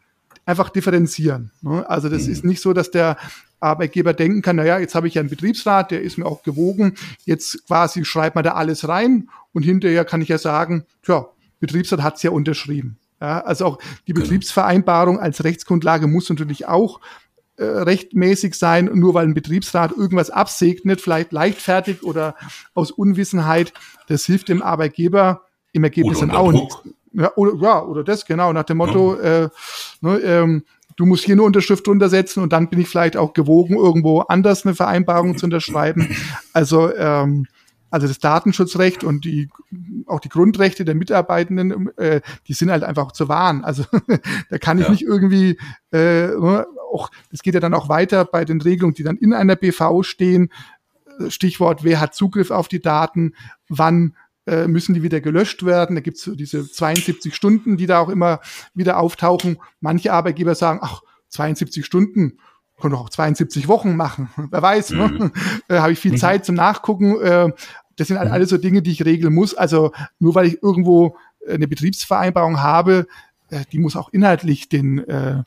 einfach 0.50 0.68
differenzieren. 0.70 1.52
Ne? 1.62 1.88
Also 1.88 2.08
das 2.08 2.26
mhm. 2.26 2.32
ist 2.32 2.44
nicht 2.44 2.60
so, 2.60 2.72
dass 2.72 2.90
der 2.90 3.16
Arbeitgeber 3.60 4.14
denken 4.14 4.42
kann, 4.42 4.56
naja, 4.56 4.78
jetzt 4.78 4.94
habe 4.94 5.06
ich 5.06 5.14
ja 5.14 5.20
einen 5.20 5.30
Betriebsrat, 5.30 5.90
der 5.90 6.02
ist 6.02 6.18
mir 6.18 6.26
auch 6.26 6.42
gewogen, 6.42 6.94
jetzt 7.24 7.66
quasi 7.66 8.04
schreibt 8.04 8.34
man 8.34 8.44
da 8.44 8.52
alles 8.52 8.88
rein 8.88 9.28
und 9.52 9.62
hinterher 9.62 10.04
kann 10.04 10.22
ich 10.22 10.28
ja 10.28 10.38
sagen, 10.38 10.84
tja, 11.02 11.26
Betriebsrat 11.60 12.02
hat 12.02 12.16
es 12.16 12.22
ja 12.22 12.30
unterschrieben. 12.30 12.98
Ja, 13.20 13.40
also 13.40 13.66
auch 13.66 13.78
die 14.06 14.14
genau. 14.14 14.22
Betriebsvereinbarung 14.22 15.18
als 15.18 15.44
Rechtsgrundlage 15.44 16.06
muss 16.06 16.30
natürlich 16.30 16.66
auch 16.66 17.00
äh, 17.56 17.64
rechtmäßig 17.64 18.54
sein. 18.54 18.88
Nur 18.94 19.12
weil 19.12 19.26
ein 19.26 19.34
Betriebsrat 19.34 19.92
irgendwas 19.92 20.30
absegnet, 20.30 21.02
vielleicht 21.02 21.30
leichtfertig 21.30 22.02
oder 22.02 22.34
aus 22.72 22.90
Unwissenheit, 22.90 23.74
das 24.08 24.24
hilft 24.24 24.48
dem 24.48 24.62
Arbeitgeber 24.62 25.42
im 25.72 25.84
Ergebnis 25.84 26.20
dann 26.20 26.30
auch 26.30 26.52
nicht. 26.52 26.78
Ja 27.12 27.32
oder, 27.36 27.54
ja, 27.60 27.82
oder 27.82 28.04
das, 28.04 28.24
genau, 28.24 28.52
nach 28.52 28.64
dem 28.64 28.78
Motto, 28.78 29.14
äh, 29.20 29.48
ne, 30.00 30.18
ähm, 30.18 30.64
du 30.96 31.06
musst 31.06 31.24
hier 31.24 31.34
eine 31.34 31.42
Unterschrift 31.42 31.88
untersetzen 31.88 32.42
und 32.42 32.52
dann 32.52 32.68
bin 32.68 32.80
ich 32.80 32.88
vielleicht 32.88 33.16
auch 33.16 33.32
gewogen, 33.32 33.76
irgendwo 33.76 34.20
anders 34.20 34.66
eine 34.66 34.74
Vereinbarung 34.74 35.38
zu 35.38 35.46
unterschreiben. 35.46 36.14
Also, 36.52 36.94
ähm, 36.94 37.46
also 37.90 38.06
das 38.06 38.18
Datenschutzrecht 38.18 39.02
und 39.02 39.24
die 39.24 39.48
auch 40.06 40.20
die 40.20 40.28
Grundrechte 40.28 40.84
der 40.84 40.94
Mitarbeitenden, 40.94 41.96
äh, 41.96 42.20
die 42.46 42.52
sind 42.52 42.70
halt 42.70 42.84
einfach 42.84 43.12
zu 43.12 43.28
wahren. 43.28 43.64
Also 43.64 43.84
da 44.50 44.58
kann 44.58 44.78
ich 44.78 44.84
ja. 44.84 44.90
nicht 44.90 45.02
irgendwie, 45.02 45.58
äh, 45.92 46.28
ne, 46.28 46.66
auch 46.92 47.10
das 47.30 47.42
geht 47.42 47.54
ja 47.54 47.60
dann 47.60 47.74
auch 47.74 47.88
weiter 47.88 48.24
bei 48.24 48.44
den 48.44 48.60
Regelungen, 48.60 48.94
die 48.94 49.02
dann 49.02 49.16
in 49.16 49.32
einer 49.32 49.56
BV 49.56 50.02
stehen. 50.02 50.50
Stichwort, 51.28 51.84
wer 51.84 52.00
hat 52.00 52.14
Zugriff 52.14 52.50
auf 52.50 52.68
die 52.68 52.80
Daten, 52.80 53.34
wann 53.68 54.16
äh, 54.46 54.66
müssen 54.66 54.94
die 54.94 55.02
wieder 55.02 55.20
gelöscht 55.20 55.64
werden. 55.64 55.96
Da 55.96 56.00
gibt 56.00 56.16
es 56.16 56.22
so 56.24 56.34
diese 56.34 56.70
72 56.70 57.34
Stunden, 57.34 57.76
die 57.76 57.86
da 57.86 57.98
auch 57.98 58.08
immer 58.08 58.40
wieder 58.74 58.98
auftauchen. 58.98 59.58
Manche 59.80 60.12
Arbeitgeber 60.12 60.54
sagen, 60.54 60.80
ach, 60.82 61.02
72 61.28 61.84
Stunden, 61.84 62.38
können 62.80 62.94
doch 62.94 63.02
auch 63.02 63.10
72 63.10 63.68
Wochen 63.68 63.94
machen. 63.94 64.30
Wer 64.50 64.62
weiß, 64.62 64.90
ne? 64.90 65.30
äh, 65.68 65.78
habe 65.78 65.92
ich 65.92 65.98
viel 65.98 66.12
mhm. 66.12 66.16
Zeit 66.16 66.44
zum 66.44 66.54
Nachgucken. 66.54 67.20
Äh, 67.20 67.52
das 67.96 68.08
sind 68.08 68.18
halt 68.18 68.28
mhm. 68.28 68.34
alles 68.34 68.50
so 68.50 68.56
Dinge, 68.56 68.82
die 68.82 68.92
ich 68.92 69.04
regeln 69.04 69.34
muss. 69.34 69.54
Also 69.54 69.92
nur 70.18 70.34
weil 70.34 70.46
ich 70.46 70.62
irgendwo 70.62 71.16
äh, 71.46 71.54
eine 71.54 71.68
Betriebsvereinbarung 71.68 72.60
habe, 72.60 73.06
äh, 73.50 73.64
die 73.72 73.78
muss 73.78 73.96
auch 73.96 74.08
inhaltlich 74.12 74.68
den 74.68 74.98
äh, 75.06 75.42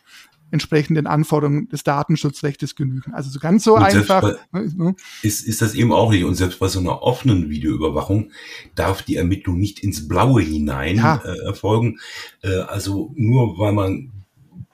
entsprechenden 0.53 1.07
Anforderungen 1.07 1.67
des 1.69 1.83
Datenschutzrechts 1.83 2.75
genügen. 2.75 3.13
Also 3.13 3.31
so 3.31 3.39
ganz 3.39 3.63
so 3.63 3.75
und 3.75 3.83
einfach. 3.83 4.21
Bei, 4.21 4.61
ne, 4.61 4.71
ne? 4.75 4.95
ist, 5.23 5.45
ist 5.45 5.61
das 5.61 5.73
eben 5.73 5.91
auch 5.91 6.11
nicht. 6.11 6.23
Und 6.23 6.35
selbst 6.35 6.59
bei 6.59 6.67
so 6.67 6.79
einer 6.79 7.01
offenen 7.01 7.49
Videoüberwachung 7.49 8.31
darf 8.75 9.01
die 9.01 9.15
Ermittlung 9.15 9.57
nicht 9.59 9.79
ins 9.79 10.07
Blaue 10.07 10.43
hinein 10.43 10.97
ja. 10.97 11.21
äh, 11.25 11.45
erfolgen. 11.45 11.99
Äh, 12.43 12.59
also 12.59 13.11
nur 13.15 13.57
weil 13.57 13.73
man 13.73 14.11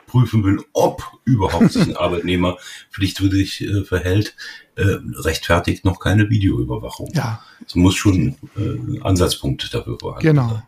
prüfen 0.06 0.44
will, 0.44 0.60
ob 0.74 1.04
überhaupt 1.24 1.72
sich 1.72 1.84
ein 1.84 1.96
Arbeitnehmer 1.98 2.58
pflichtwidrig 2.92 3.62
äh, 3.62 3.84
verhält, 3.84 4.36
äh, 4.76 4.98
rechtfertigt 5.16 5.86
noch 5.86 6.00
keine 6.00 6.30
Videoüberwachung. 6.30 7.10
Ja. 7.14 7.42
Es 7.66 7.76
muss 7.76 7.96
schon 7.96 8.36
äh, 8.58 9.00
Ansatzpunkt 9.02 9.74
dafür 9.74 9.98
vorhanden 10.00 10.28
Genau. 10.28 10.62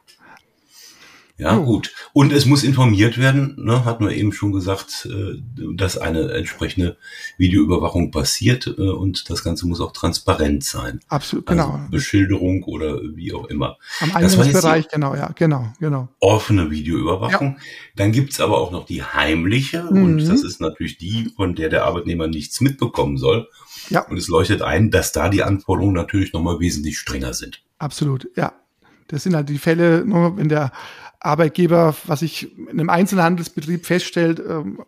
Ja, 1.38 1.58
oh. 1.58 1.64
gut. 1.64 1.94
Und 2.14 2.34
es 2.34 2.46
muss 2.46 2.64
informiert 2.64 3.18
werden, 3.18 3.56
ne, 3.58 3.84
hatten 3.86 4.06
wir 4.06 4.16
eben 4.16 4.32
schon 4.32 4.52
gesagt, 4.52 5.08
äh, 5.10 5.42
dass 5.76 5.98
eine 5.98 6.32
entsprechende 6.34 6.98
Videoüberwachung 7.38 8.12
passiert 8.12 8.68
äh, 8.68 8.90
und 8.90 9.30
das 9.30 9.44
Ganze 9.44 9.68
muss 9.68 9.82
auch 9.82 9.92
transparent 9.92 10.64
sein. 10.64 11.00
Absolut, 11.08 11.48
also 11.48 11.64
genau. 11.64 11.88
Beschilderung 11.90 12.64
oder 12.64 13.02
wie 13.16 13.34
auch 13.34 13.46
immer. 13.46 13.78
Am 14.02 14.12
Eingangsbereich, 14.16 14.88
genau, 14.90 15.16
ja, 15.16 15.32
genau, 15.36 15.74
genau. 15.80 16.10
Offene 16.20 16.70
Videoüberwachung. 16.70 17.56
Ja. 17.58 17.64
Dann 17.96 18.12
gibt's 18.12 18.40
aber 18.40 18.60
auch 18.60 18.72
noch 18.72 18.86
die 18.86 19.04
heimliche 19.04 19.84
mhm. 19.84 20.04
und 20.04 20.28
das 20.28 20.44
ist 20.44 20.62
natürlich 20.62 20.98
die, 20.98 21.32
von 21.36 21.56
der 21.56 21.70
der 21.70 21.86
Arbeitnehmer 21.86 22.28
nichts 22.28 22.62
mitbekommen 22.62 23.18
soll. 23.18 23.48
Ja. 23.90 24.02
Und 24.08 24.18
es 24.18 24.28
leuchtet 24.28 24.62
ein, 24.62 24.92
dass 24.92 25.12
da 25.12 25.30
die 25.30 25.44
Anforderungen 25.44 25.96
natürlich 25.96 26.34
nochmal 26.34 26.60
wesentlich 26.60 27.00
strenger 27.00 27.34
sind. 27.34 27.64
Absolut, 27.80 28.30
ja. 28.36 28.54
Das 29.08 29.24
sind 29.24 29.36
halt 29.36 29.50
die 29.50 29.58
Fälle, 29.58 30.06
wenn 30.06 30.48
der 30.48 30.72
Arbeitgeber, 31.22 31.96
was 32.08 32.24
ich 32.24 32.58
in 32.58 32.70
einem 32.70 32.90
Einzelhandelsbetrieb 32.90 33.86
feststellt, 33.86 34.40
ähm, 34.40 34.84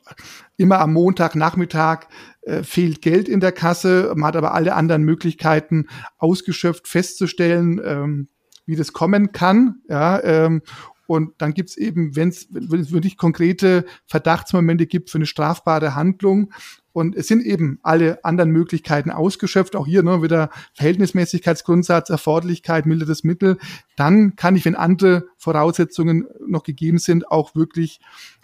immer 0.58 0.80
am 0.80 0.94
Montagnachmittag 0.94 2.08
äh, 2.42 2.64
fehlt 2.64 3.02
Geld 3.02 3.30
in 3.30 3.40
der 3.40 3.52
Kasse. 3.52 4.12
Man 4.16 4.28
hat 4.28 4.36
aber 4.36 4.54
alle 4.54 4.74
anderen 4.74 5.04
Möglichkeiten 5.04 5.88
ausgeschöpft, 6.18 6.88
festzustellen, 6.88 7.80
ähm, 7.86 8.28
wie 8.66 8.76
das 8.76 8.94
kommen 8.94 9.32
kann. 9.32 9.82
Ja, 9.88 10.22
ähm, 10.24 10.62
und 11.06 11.34
dann 11.38 11.54
gibt's 11.54 11.78
eben, 11.78 12.16
wenn 12.16 12.30
es 12.30 12.48
wirklich 12.52 13.18
konkrete 13.18 13.86
Verdachtsmomente 14.08 14.88
gibt 14.88 15.10
für 15.10 15.18
eine 15.20 15.26
strafbare 15.26 15.96
Handlung, 15.96 16.52
und 16.94 17.16
es 17.16 17.28
sind 17.28 17.44
eben 17.44 17.80
alle 17.82 18.24
anderen 18.24 18.52
Möglichkeiten 18.52 19.10
ausgeschöpft. 19.10 19.76
Auch 19.76 19.88
hier 19.88 20.04
ne, 20.04 20.22
wieder 20.22 20.52
Verhältnismäßigkeitsgrundsatz, 20.76 22.10
Erforderlichkeit, 22.10 22.86
milderes 22.86 23.24
Mittel. 23.24 23.58
Dann 23.96 24.36
kann 24.36 24.56
ich, 24.56 24.64
wenn 24.64 24.76
andere 24.76 25.26
Voraussetzungen 25.38 26.28
noch 26.48 26.64
gegeben 26.64 27.00
sind, 27.00 27.30
auch 27.30 27.56
wirklich 27.56 28.00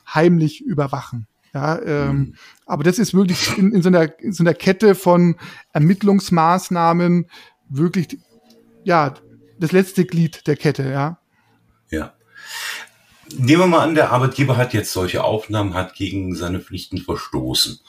heimlich 0.07 0.61
überwachen. 0.61 1.27
Ja, 1.53 1.81
ähm, 1.81 2.17
mhm. 2.17 2.35
aber 2.65 2.83
das 2.83 2.99
ist 2.99 3.13
wirklich 3.13 3.57
in, 3.57 3.71
in, 3.73 3.81
so 3.81 3.89
einer, 3.89 4.19
in 4.19 4.33
so 4.33 4.43
einer 4.43 4.53
Kette 4.53 4.93
von 4.93 5.35
Ermittlungsmaßnahmen 5.73 7.27
wirklich, 7.69 8.19
ja, 8.83 9.15
das 9.59 9.71
letzte 9.71 10.05
Glied 10.05 10.45
der 10.47 10.55
Kette, 10.55 10.89
ja. 10.89 11.19
Ja. 11.89 12.13
Nehmen 13.35 13.63
wir 13.63 13.67
mal 13.67 13.87
an, 13.87 13.95
der 13.95 14.11
Arbeitgeber 14.11 14.57
hat 14.57 14.73
jetzt 14.73 14.91
solche 14.91 15.23
Aufnahmen, 15.23 15.73
hat 15.73 15.95
gegen 15.95 16.35
seine 16.35 16.59
Pflichten 16.59 16.99
verstoßen 16.99 17.79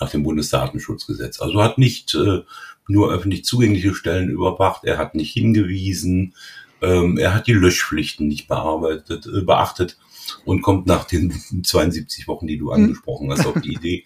nach 0.00 0.10
dem 0.10 0.22
Bundesdatenschutzgesetz. 0.22 1.40
Also 1.40 1.62
hat 1.62 1.78
nicht 1.78 2.14
äh, 2.14 2.42
nur 2.88 3.12
öffentlich 3.12 3.44
zugängliche 3.44 3.94
Stellen 3.94 4.28
überwacht, 4.28 4.84
er 4.84 4.98
hat 4.98 5.14
nicht 5.14 5.32
hingewiesen, 5.32 6.34
ähm, 6.82 7.18
er 7.18 7.34
hat 7.34 7.46
die 7.46 7.52
Löschpflichten 7.52 8.28
nicht 8.28 8.48
bearbeitet, 8.48 9.26
äh, 9.26 9.40
beachtet 9.40 9.98
und 10.44 10.62
kommt 10.62 10.86
nach 10.86 11.04
den 11.04 11.32
72 11.62 12.28
Wochen, 12.28 12.46
die 12.46 12.58
du 12.58 12.72
hm. 12.72 12.84
angesprochen 12.84 13.30
hast, 13.30 13.46
auf 13.46 13.60
die 13.60 13.72
Idee, 13.74 14.04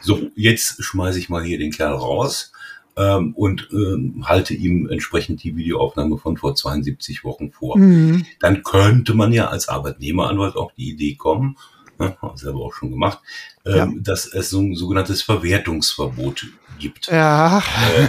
so, 0.00 0.30
jetzt 0.34 0.82
schmeiße 0.82 1.18
ich 1.18 1.28
mal 1.28 1.42
hier 1.42 1.58
den 1.58 1.72
Kerl 1.72 1.94
raus 1.94 2.52
ähm, 2.96 3.34
und 3.34 3.68
ähm, 3.72 4.24
halte 4.26 4.54
ihm 4.54 4.88
entsprechend 4.88 5.42
die 5.42 5.56
Videoaufnahme 5.56 6.18
von 6.18 6.36
vor 6.36 6.54
72 6.54 7.24
Wochen 7.24 7.52
vor. 7.52 7.78
Mhm. 7.78 8.26
Dann 8.40 8.62
könnte 8.62 9.14
man 9.14 9.32
ja 9.32 9.48
als 9.48 9.68
Arbeitnehmeranwalt 9.68 10.56
auch 10.56 10.72
die 10.72 10.90
Idee 10.90 11.14
kommen, 11.14 11.56
ne, 11.98 12.16
haben 12.20 12.34
wir 12.34 12.38
selber 12.38 12.60
auch 12.60 12.72
schon 12.72 12.90
gemacht, 12.90 13.20
ähm, 13.66 13.74
ja. 13.74 13.88
dass 13.98 14.26
es 14.26 14.50
so 14.50 14.60
ein 14.60 14.74
sogenanntes 14.74 15.22
Verwertungsverbot 15.22 16.46
gibt 16.78 17.08
ja. 17.08 17.62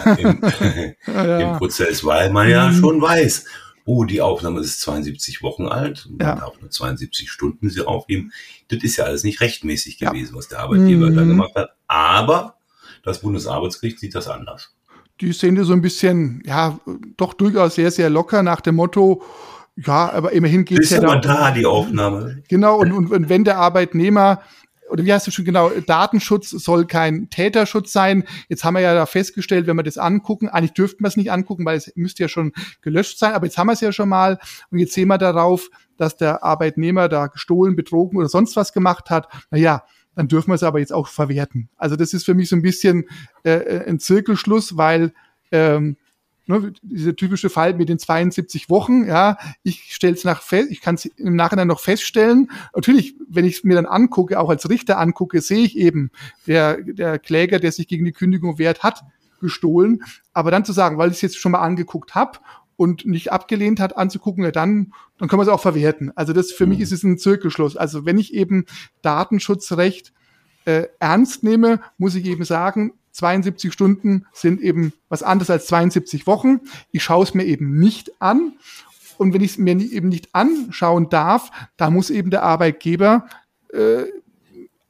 äh, 0.06 0.22
im, 0.22 0.42
ja. 1.08 1.52
im, 1.54 1.58
Prozess, 1.58 2.04
weil 2.06 2.32
man 2.32 2.50
ja 2.50 2.70
mhm. 2.70 2.80
schon 2.80 3.02
weiß, 3.02 3.46
oh, 3.86 4.04
die 4.04 4.22
Aufnahme 4.22 4.60
ist 4.60 4.82
72 4.82 5.42
Wochen 5.42 5.68
alt, 5.68 6.08
man 6.10 6.28
ja. 6.28 6.36
darf 6.36 6.60
nur 6.62 6.70
72 6.70 7.32
Stunden 7.32 7.70
sie 7.70 7.86
aufnehmen. 7.86 8.32
Das 8.68 8.84
ist 8.84 8.98
ja 8.98 9.06
alles 9.06 9.24
nicht 9.24 9.42
rechtmäßig 9.42 9.98
gewesen, 9.98 10.36
was 10.36 10.48
der 10.48 10.60
Arbeitgeber 10.60 11.10
mhm. 11.10 11.16
da 11.16 11.24
gemacht 11.24 11.56
hat. 11.56 11.72
Aber 11.88 12.58
das 13.04 13.22
Bundesarbeitsgericht 13.22 14.00
sieht 14.00 14.14
das 14.16 14.28
anders. 14.28 14.76
Die 15.22 15.34
sehen 15.34 15.56
das 15.56 15.68
so 15.68 15.74
ein 15.74 15.82
bisschen, 15.82 16.42
ja, 16.46 16.80
doch 17.18 17.34
durchaus 17.34 17.76
sehr, 17.76 17.92
sehr 17.92 18.10
locker 18.10 18.44
nach 18.44 18.62
dem 18.62 18.76
Motto, 18.76 19.24
ja, 19.76 20.12
aber 20.12 20.32
immerhin 20.32 20.66
geht 20.66 20.80
es 20.80 20.90
ja 20.90 21.00
da, 21.00 21.16
da 21.18 21.52
die 21.52 21.66
Aufnahme. 21.66 22.44
Genau, 22.50 22.80
und, 22.80 22.92
und, 22.92 23.12
und 23.12 23.30
wenn 23.30 23.44
der 23.44 23.58
Arbeitnehmer 23.58 24.42
oder 24.90 25.06
wie 25.06 25.14
heißt 25.14 25.28
du 25.28 25.32
schon 25.32 25.46
genau, 25.46 25.70
Datenschutz 25.70 26.50
soll 26.50 26.86
kein 26.86 27.30
Täterschutz 27.30 27.92
sein. 27.92 28.24
Jetzt 28.48 28.64
haben 28.64 28.74
wir 28.74 28.82
ja 28.82 28.94
da 28.94 29.06
festgestellt, 29.06 29.68
wenn 29.68 29.78
wir 29.78 29.84
das 29.84 29.98
angucken, 29.98 30.50
eigentlich 30.50 30.74
dürften 30.74 31.04
wir 31.04 31.08
es 31.08 31.18
nicht 31.18 31.32
angucken, 31.32 31.66
weil 31.66 31.78
es 31.78 31.92
müsste 31.96 32.24
ja 32.24 32.30
schon 32.30 32.54
gelöscht 32.82 33.20
sein, 33.20 33.34
aber 33.34 33.46
jetzt 33.46 33.58
haben 33.58 33.68
wir 33.68 33.74
es 33.74 33.82
ja 33.82 33.92
schon 33.92 34.10
mal 34.10 34.40
und 34.72 34.80
jetzt 34.80 34.94
sehen 34.94 35.08
wir 35.08 35.18
darauf, 35.18 35.70
dass 35.98 36.18
der 36.18 36.44
Arbeitnehmer 36.44 37.10
da 37.10 37.28
gestohlen, 37.28 37.76
betrogen 37.76 38.18
oder 38.18 38.30
sonst 38.30 38.56
was 38.56 38.74
gemacht 38.74 39.10
hat. 39.10 39.28
Naja, 39.52 39.84
dann 40.16 40.28
dürfen 40.28 40.50
wir 40.50 40.56
es 40.56 40.64
aber 40.64 40.80
jetzt 40.80 40.94
auch 40.94 41.08
verwerten. 41.08 41.70
Also 41.78 41.96
das 41.96 42.14
ist 42.14 42.26
für 42.26 42.34
mich 42.34 42.50
so 42.50 42.56
ein 42.56 42.62
bisschen 42.62 43.06
äh, 43.44 43.52
äh 43.52 43.88
ein 43.88 44.00
Zirkelschluss, 44.00 44.76
weil 44.78 45.14
ähm, 45.52 45.98
ne, 46.50 46.74
dieser 46.82 47.16
typische 47.16 47.50
Fall 47.50 47.76
mit 47.76 47.90
den 47.90 48.00
72 48.00 48.70
Wochen, 48.70 49.06
ja, 49.06 49.38
ich 49.64 49.94
stelle 49.94 50.16
es 50.16 50.24
nach 50.24 50.42
fest, 50.42 50.72
ich 50.72 50.82
kann 50.82 50.96
es 50.96 51.06
im 51.06 51.36
Nachhinein 51.36 51.68
noch 51.68 51.80
feststellen. 51.80 52.50
Natürlich, 52.76 53.16
wenn 53.30 53.46
ich 53.46 53.58
es 53.58 53.64
mir 53.64 53.76
dann 53.76 53.86
angucke, 53.86 54.40
auch 54.40 54.50
als 54.50 54.68
Richter 54.68 54.98
angucke, 54.98 55.42
sehe 55.42 55.64
ich 55.64 55.78
eben, 55.78 56.10
der, 56.48 56.82
der 56.82 57.20
Kläger, 57.20 57.60
der 57.60 57.72
sich 57.72 57.88
gegen 57.88 58.04
die 58.04 58.12
Kündigung 58.12 58.58
wehrt, 58.58 58.82
hat 58.82 59.04
gestohlen. 59.40 60.04
Aber 60.34 60.50
dann 60.50 60.66
zu 60.66 60.74
sagen, 60.74 60.98
weil 60.98 61.12
ich 61.12 61.18
es 61.18 61.22
jetzt 61.22 61.38
schon 61.38 61.52
mal 61.52 61.60
angeguckt 61.60 62.16
habe 62.16 62.40
und 62.76 63.06
nicht 63.06 63.32
abgelehnt 63.32 63.80
hat, 63.80 63.96
anzugucken, 63.96 64.44
ja, 64.44 64.52
dann, 64.52 64.94
dann 65.20 65.30
können 65.30 65.40
wir 65.40 65.44
es 65.44 65.50
auch 65.50 65.62
verwerten. 65.62 66.12
Also 66.16 66.34
das 66.34 66.52
für 66.52 66.66
mich 66.66 66.80
mhm. 66.80 66.84
ist 66.84 66.92
es 66.92 67.04
ein 67.04 67.20
Zirkelschluss. 67.20 67.78
Also 67.78 68.06
wenn 68.06 68.18
ich 68.18 68.34
eben 68.34 68.66
Datenschutzrecht 69.04 70.14
äh, 70.66 70.88
ernst 70.98 71.44
nehme, 71.44 71.80
muss 72.00 72.16
ich 72.16 72.26
eben 72.26 72.44
sagen, 72.44 72.94
72 73.20 73.72
Stunden 73.72 74.26
sind 74.34 74.62
eben 74.62 74.94
was 75.10 75.24
anderes 75.24 75.50
als 75.50 75.68
72 75.68 76.28
Wochen. 76.28 76.62
Ich 76.92 77.04
schaue 77.04 77.24
es 77.24 77.34
mir 77.34 77.44
eben 77.46 77.78
nicht 77.80 78.22
an. 78.22 78.54
Und 79.18 79.34
wenn 79.34 79.42
ich 79.42 79.52
es 79.52 79.58
mir 79.58 79.78
eben 79.78 80.10
nicht 80.10 80.34
anschauen 80.34 81.10
darf, 81.10 81.52
da 81.78 81.90
muss 81.90 82.10
eben 82.10 82.32
der 82.32 82.44
Arbeitgeber 82.44 83.28
äh, 83.74 84.04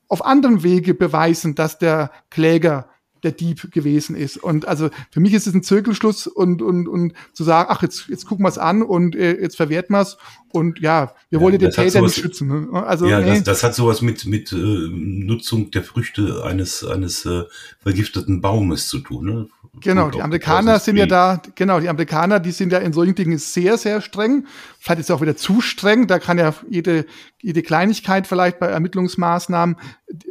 auf 0.07 0.23
anderen 0.25 0.63
Wege 0.63 0.93
beweisen, 0.93 1.55
dass 1.55 1.77
der 1.77 2.11
Kläger 2.29 2.89
der 3.23 3.31
Dieb 3.31 3.71
gewesen 3.71 4.15
ist. 4.15 4.37
Und 4.37 4.67
also 4.67 4.89
für 5.11 5.19
mich 5.19 5.33
ist 5.33 5.47
es 5.47 5.53
ein 5.53 5.63
Zirkelschluss 5.63 6.27
und, 6.27 6.61
und, 6.61 6.87
und 6.87 7.13
zu 7.33 7.43
sagen, 7.43 7.69
ach, 7.71 7.81
jetzt, 7.81 8.07
jetzt 8.07 8.25
gucken 8.25 8.45
wir 8.45 8.49
es 8.49 8.57
an 8.57 8.81
und 8.81 9.15
äh, 9.15 9.39
jetzt 9.39 9.57
verwerten 9.57 9.95
wir 9.95 10.01
es. 10.01 10.17
Und 10.51 10.79
ja, 10.79 11.13
wir 11.29 11.41
wollen 11.41 11.53
ja, 11.53 11.59
den 11.59 11.71
Täter 11.71 11.99
sowas, 11.99 12.15
nicht 12.15 12.23
schützen. 12.23 12.47
Ne? 12.47 12.83
Also, 12.83 13.05
ja, 13.05 13.19
nee. 13.19 13.27
das, 13.27 13.43
das 13.43 13.63
hat 13.63 13.75
sowas 13.75 14.01
mit, 14.01 14.25
mit 14.25 14.51
äh, 14.51 14.55
Nutzung 14.55 15.71
der 15.71 15.83
Früchte 15.83 16.43
eines, 16.43 16.83
eines 16.83 17.25
äh, 17.25 17.43
vergifteten 17.79 18.41
Baumes 18.41 18.87
zu 18.87 18.99
tun. 18.99 19.25
Ne? 19.25 19.47
Genau, 19.81 20.09
die 20.09 20.21
Amerikaner 20.21 20.79
sind 20.79 20.97
ja 20.97 21.05
da, 21.05 21.41
genau, 21.55 21.79
die 21.79 21.89
Amerikaner, 21.89 22.39
die 22.39 22.51
sind 22.51 22.71
ja 22.71 22.79
in 22.79 22.91
solchen 22.91 23.15
Dingen 23.15 23.37
sehr, 23.37 23.77
sehr 23.77 24.01
streng. 24.01 24.45
Vielleicht 24.79 25.01
ist 25.01 25.09
es 25.09 25.15
auch 25.15 25.21
wieder 25.21 25.37
zu 25.37 25.61
streng. 25.61 26.07
Da 26.07 26.19
kann 26.19 26.37
ja 26.37 26.53
jede, 26.69 27.05
jede 27.39 27.61
Kleinigkeit 27.61 28.27
vielleicht 28.27 28.59
bei 28.59 28.67
Ermittlungsmaßnahmen, 28.67 29.75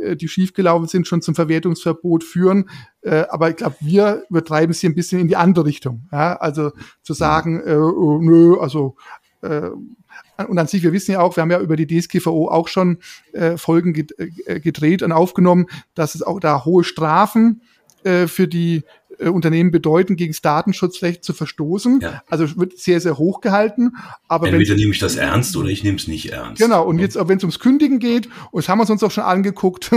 äh, 0.03 0.17
die 0.17 0.29
schiefgelaufen 0.29 0.89
sind, 0.89 1.07
schon 1.07 1.23
zum 1.23 1.35
Verwertungsverbot 1.35 2.25
führen. 2.25 2.69
Äh, 3.03 3.25
aber 3.31 3.51
ich 3.51 3.57
glaube, 3.57 3.77
wir 3.81 4.25
übertreiben 4.29 4.73
es 4.73 4.81
hier 4.81 4.91
ein 4.91 4.97
bisschen 4.97 5.21
in 5.21 5.29
die 5.29 5.37
andere 5.37 5.65
Richtung. 5.65 6.09
Ja? 6.13 6.37
Also 6.37 6.73
zu 7.03 7.15
sagen, 7.15 7.63
äh, 7.65 7.77
oh, 7.77 8.19
nö, 8.21 8.59
also 8.59 8.97
äh, 9.43 9.71
und 10.49 10.59
an 10.59 10.67
sich, 10.67 10.83
wir 10.83 10.93
wissen 10.93 11.13
ja 11.13 11.21
auch, 11.21 11.37
wir 11.37 11.43
haben 11.43 11.51
ja 11.51 11.61
über 11.61 11.77
die 11.77 11.87
DSGVO 11.87 12.49
auch 12.49 12.69
schon 12.69 12.99
äh, 13.33 13.57
Folgen 13.57 13.93
gedreht 13.93 15.03
und 15.03 15.13
aufgenommen, 15.13 15.67
dass 15.95 16.15
es 16.15 16.23
auch 16.23 16.39
da 16.39 16.65
hohe 16.65 16.85
Strafen 16.85 17.63
äh, 18.05 18.29
für 18.29 18.47
die 18.47 18.85
äh, 19.19 19.29
Unternehmen 19.29 19.71
bedeuten, 19.71 20.17
gegen 20.17 20.33
das 20.33 20.41
Datenschutzrecht 20.41 21.25
zu 21.25 21.33
verstoßen. 21.33 22.01
Ja. 22.01 22.23
Also 22.29 22.57
wird 22.57 22.79
sehr, 22.79 23.01
sehr 23.01 23.19
hoch 23.19 23.41
gehalten. 23.41 23.97
Aber 24.29 24.49
Entweder 24.49 24.75
nehme 24.75 24.93
ich 24.93 24.99
das 24.99 25.17
ernst 25.17 25.57
oder 25.57 25.69
ich 25.69 25.85
nehme 25.85 25.97
es 25.97 26.09
nicht 26.09 26.33
ernst. 26.33 26.61
Genau, 26.61 26.85
und 26.85 26.99
jetzt, 26.99 27.17
wenn 27.17 27.39
es 27.39 27.45
ums 27.45 27.59
Kündigen 27.59 27.99
geht, 27.99 28.29
und 28.51 28.63
das 28.63 28.69
haben 28.69 28.79
wir 28.79 28.91
uns 28.91 29.03
auch 29.03 29.11
schon 29.11 29.25
angeguckt, 29.25 29.91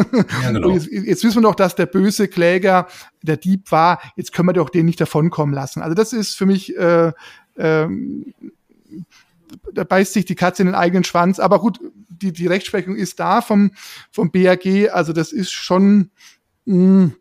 ja, 0.44 0.52
genau. 0.52 0.72
jetzt, 0.72 0.88
jetzt, 0.92 1.24
wissen 1.24 1.38
wir 1.38 1.50
doch, 1.50 1.56
dass 1.56 1.76
der 1.76 1.86
böse 1.86 2.28
Kläger 2.28 2.88
der 3.22 3.38
Dieb 3.38 3.72
war, 3.72 4.02
jetzt 4.16 4.34
können 4.34 4.50
wir 4.50 4.54
doch 4.54 4.70
den 4.70 4.86
nicht 4.86 5.00
davonkommen 5.00 5.54
lassen. 5.54 5.82
Also 5.82 5.96
das 5.96 6.14
ist 6.14 6.36
für 6.36 6.46
mich 6.46 6.76
äh, 6.78 7.12
ähm, 7.58 8.34
da 9.74 9.84
beißt 9.84 10.14
sich 10.14 10.26
die 10.26 10.36
Katze 10.36 10.64
in 10.64 10.68
den 10.68 10.76
eigenen 10.76 11.04
Schwanz. 11.04 11.40
Aber 11.40 11.60
gut, 11.60 11.80
die, 12.10 12.32
die 12.32 12.48
Rechtsprechung 12.48 12.96
ist 12.96 13.20
da 13.20 13.42
vom, 13.42 13.72
vom 14.12 14.32
BAG. 14.32 14.90
Also 14.92 15.14
das 15.14 15.32
ist 15.32 15.52
schon, 15.52 16.12
mh, 16.66 16.76
hm, 16.76 17.14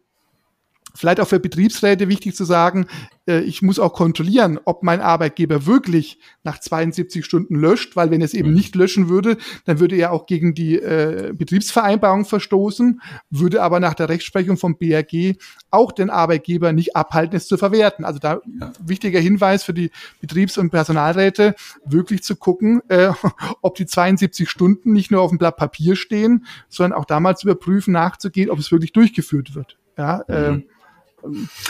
vielleicht 0.94 1.20
auch 1.20 1.28
für 1.28 1.40
Betriebsräte 1.40 2.08
wichtig 2.08 2.34
zu 2.34 2.44
sagen, 2.44 2.86
äh, 3.26 3.40
ich 3.40 3.62
muss 3.62 3.78
auch 3.78 3.92
kontrollieren, 3.92 4.58
ob 4.64 4.82
mein 4.82 5.00
Arbeitgeber 5.00 5.66
wirklich 5.66 6.18
nach 6.42 6.58
72 6.58 7.24
Stunden 7.24 7.54
löscht, 7.54 7.96
weil 7.96 8.10
wenn 8.10 8.22
es 8.22 8.34
eben 8.34 8.50
mhm. 8.50 8.54
nicht 8.54 8.74
löschen 8.74 9.08
würde, 9.08 9.36
dann 9.64 9.80
würde 9.80 9.96
er 9.96 10.12
auch 10.12 10.26
gegen 10.26 10.54
die 10.54 10.76
äh, 10.76 11.32
Betriebsvereinbarung 11.34 12.24
verstoßen, 12.24 13.00
würde 13.30 13.62
aber 13.62 13.80
nach 13.80 13.94
der 13.94 14.08
Rechtsprechung 14.08 14.56
vom 14.56 14.76
BRG 14.76 15.36
auch 15.70 15.92
den 15.92 16.10
Arbeitgeber 16.10 16.72
nicht 16.72 16.96
abhalten, 16.96 17.36
es 17.36 17.46
zu 17.46 17.56
verwerten. 17.56 18.04
Also 18.04 18.18
da 18.18 18.40
ja. 18.60 18.72
wichtiger 18.80 19.20
Hinweis 19.20 19.62
für 19.62 19.74
die 19.74 19.90
Betriebs- 20.20 20.58
und 20.58 20.70
Personalräte, 20.70 21.54
wirklich 21.84 22.22
zu 22.22 22.36
gucken, 22.36 22.82
äh, 22.88 23.12
ob 23.62 23.76
die 23.76 23.86
72 23.86 24.48
Stunden 24.48 24.92
nicht 24.92 25.10
nur 25.10 25.22
auf 25.22 25.30
dem 25.30 25.38
Blatt 25.38 25.56
Papier 25.56 25.96
stehen, 25.96 26.46
sondern 26.68 26.98
auch 26.98 27.04
damals 27.04 27.44
überprüfen, 27.44 27.92
nachzugehen, 27.92 28.50
ob 28.50 28.58
es 28.58 28.72
wirklich 28.72 28.92
durchgeführt 28.92 29.54
wird. 29.54 29.76
Ja, 29.96 30.24
mhm. 30.28 30.34
äh, 30.34 30.62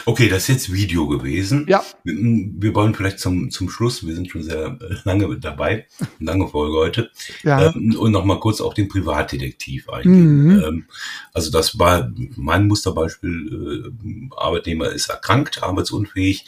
Okay, 0.05 0.29
das 0.29 0.43
ist 0.43 0.49
jetzt 0.49 0.73
Video 0.73 1.07
gewesen. 1.09 1.67
Ja. 1.69 1.85
Wir 2.05 2.75
wollen 2.75 2.95
vielleicht 2.95 3.19
zum, 3.19 3.51
zum 3.51 3.69
Schluss, 3.71 4.07
wir 4.07 4.15
sind 4.15 4.31
schon 4.31 4.43
sehr 4.43 4.79
äh, 4.81 4.97
lange 5.05 5.39
dabei, 5.39 5.87
lange 6.19 6.49
Folge 6.49 6.77
heute, 6.77 7.11
ja. 7.43 7.71
ähm, 7.71 7.97
und 7.99 8.13
nochmal 8.13 8.41
kurz 8.41 8.61
auf 8.61 8.75
den 8.75 8.89
Privatdetektiv 8.89 9.89
eingehen. 9.89 10.45
Mhm. 10.45 10.65
Ähm, 10.65 10.85
also 11.33 11.51
das 11.51 11.79
war 11.79 12.13
mein 12.37 12.67
Musterbeispiel, 12.67 13.93
äh, 14.03 14.35
Arbeitnehmer 14.37 14.91
ist 14.91 15.09
erkrankt, 15.09 15.63
arbeitsunfähig, 15.63 16.45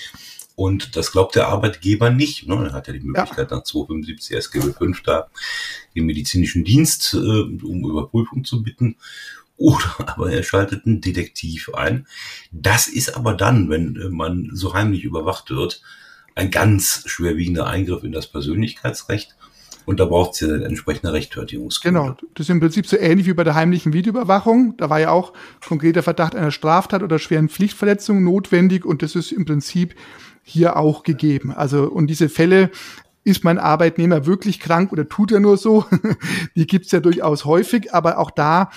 und 0.54 0.96
das 0.96 1.12
glaubt 1.12 1.34
der 1.34 1.48
Arbeitgeber 1.48 2.10
nicht. 2.10 2.46
Ne? 2.46 2.54
Er 2.66 2.72
hat 2.72 2.86
ja 2.86 2.92
die 2.92 3.00
Möglichkeit 3.00 3.50
ja. 3.50 3.56
nach 3.56 3.64
275 3.64 4.36
SGB 4.36 4.72
5 4.72 5.02
da 5.02 5.28
den 5.94 6.06
medizinischen 6.06 6.64
Dienst 6.64 7.14
äh, 7.14 7.16
um 7.16 7.84
Überprüfung 7.88 8.44
zu 8.44 8.62
bitten 8.62 8.96
oder 9.62 9.94
aber 10.06 10.32
er 10.32 10.42
schaltet 10.42 10.86
einen 10.86 11.00
Detektiv 11.00 11.70
ein. 11.74 12.06
Das 12.50 12.88
ist 12.88 13.16
aber 13.16 13.34
dann, 13.34 13.70
wenn 13.70 13.96
äh, 13.96 14.08
man 14.08 14.50
so 14.52 14.74
heimlich 14.74 15.04
überwacht 15.04 15.50
wird, 15.50 15.82
ein 16.34 16.50
ganz 16.50 17.04
schwerwiegender 17.06 17.66
Eingriff 17.66 18.04
in 18.04 18.12
das 18.12 18.26
Persönlichkeitsrecht. 18.26 19.36
Und 19.84 19.98
da 19.98 20.04
braucht 20.04 20.34
es 20.34 20.40
ja 20.40 20.54
entsprechende 20.54 21.12
Rechtfertigungsgründe. 21.12 22.00
Genau, 22.00 22.16
das 22.34 22.46
ist 22.46 22.50
im 22.50 22.60
Prinzip 22.60 22.86
so 22.86 22.96
ähnlich 22.96 23.26
wie 23.26 23.34
bei 23.34 23.42
der 23.42 23.56
heimlichen 23.56 23.92
Videoüberwachung. 23.92 24.76
Da 24.76 24.88
war 24.90 25.00
ja 25.00 25.10
auch 25.10 25.32
konkreter 25.66 26.04
Verdacht 26.04 26.36
einer 26.36 26.52
Straftat 26.52 27.02
oder 27.02 27.18
schweren 27.18 27.48
Pflichtverletzung 27.48 28.22
notwendig 28.22 28.84
und 28.84 29.02
das 29.02 29.16
ist 29.16 29.32
im 29.32 29.44
Prinzip 29.44 29.96
hier 30.44 30.76
auch 30.76 31.02
gegeben. 31.02 31.52
Also 31.52 31.84
und 31.84 32.06
diese 32.06 32.28
Fälle, 32.28 32.70
ist 33.24 33.44
mein 33.44 33.58
Arbeitnehmer 33.58 34.26
wirklich 34.26 34.58
krank 34.58 34.92
oder 34.92 35.08
tut 35.08 35.32
er 35.32 35.40
nur 35.40 35.56
so? 35.56 35.84
Die 36.56 36.66
gibt's 36.66 36.90
ja 36.90 37.00
durchaus 37.00 37.44
häufig, 37.44 37.94
aber 37.94 38.18
auch 38.18 38.30
da 38.30 38.70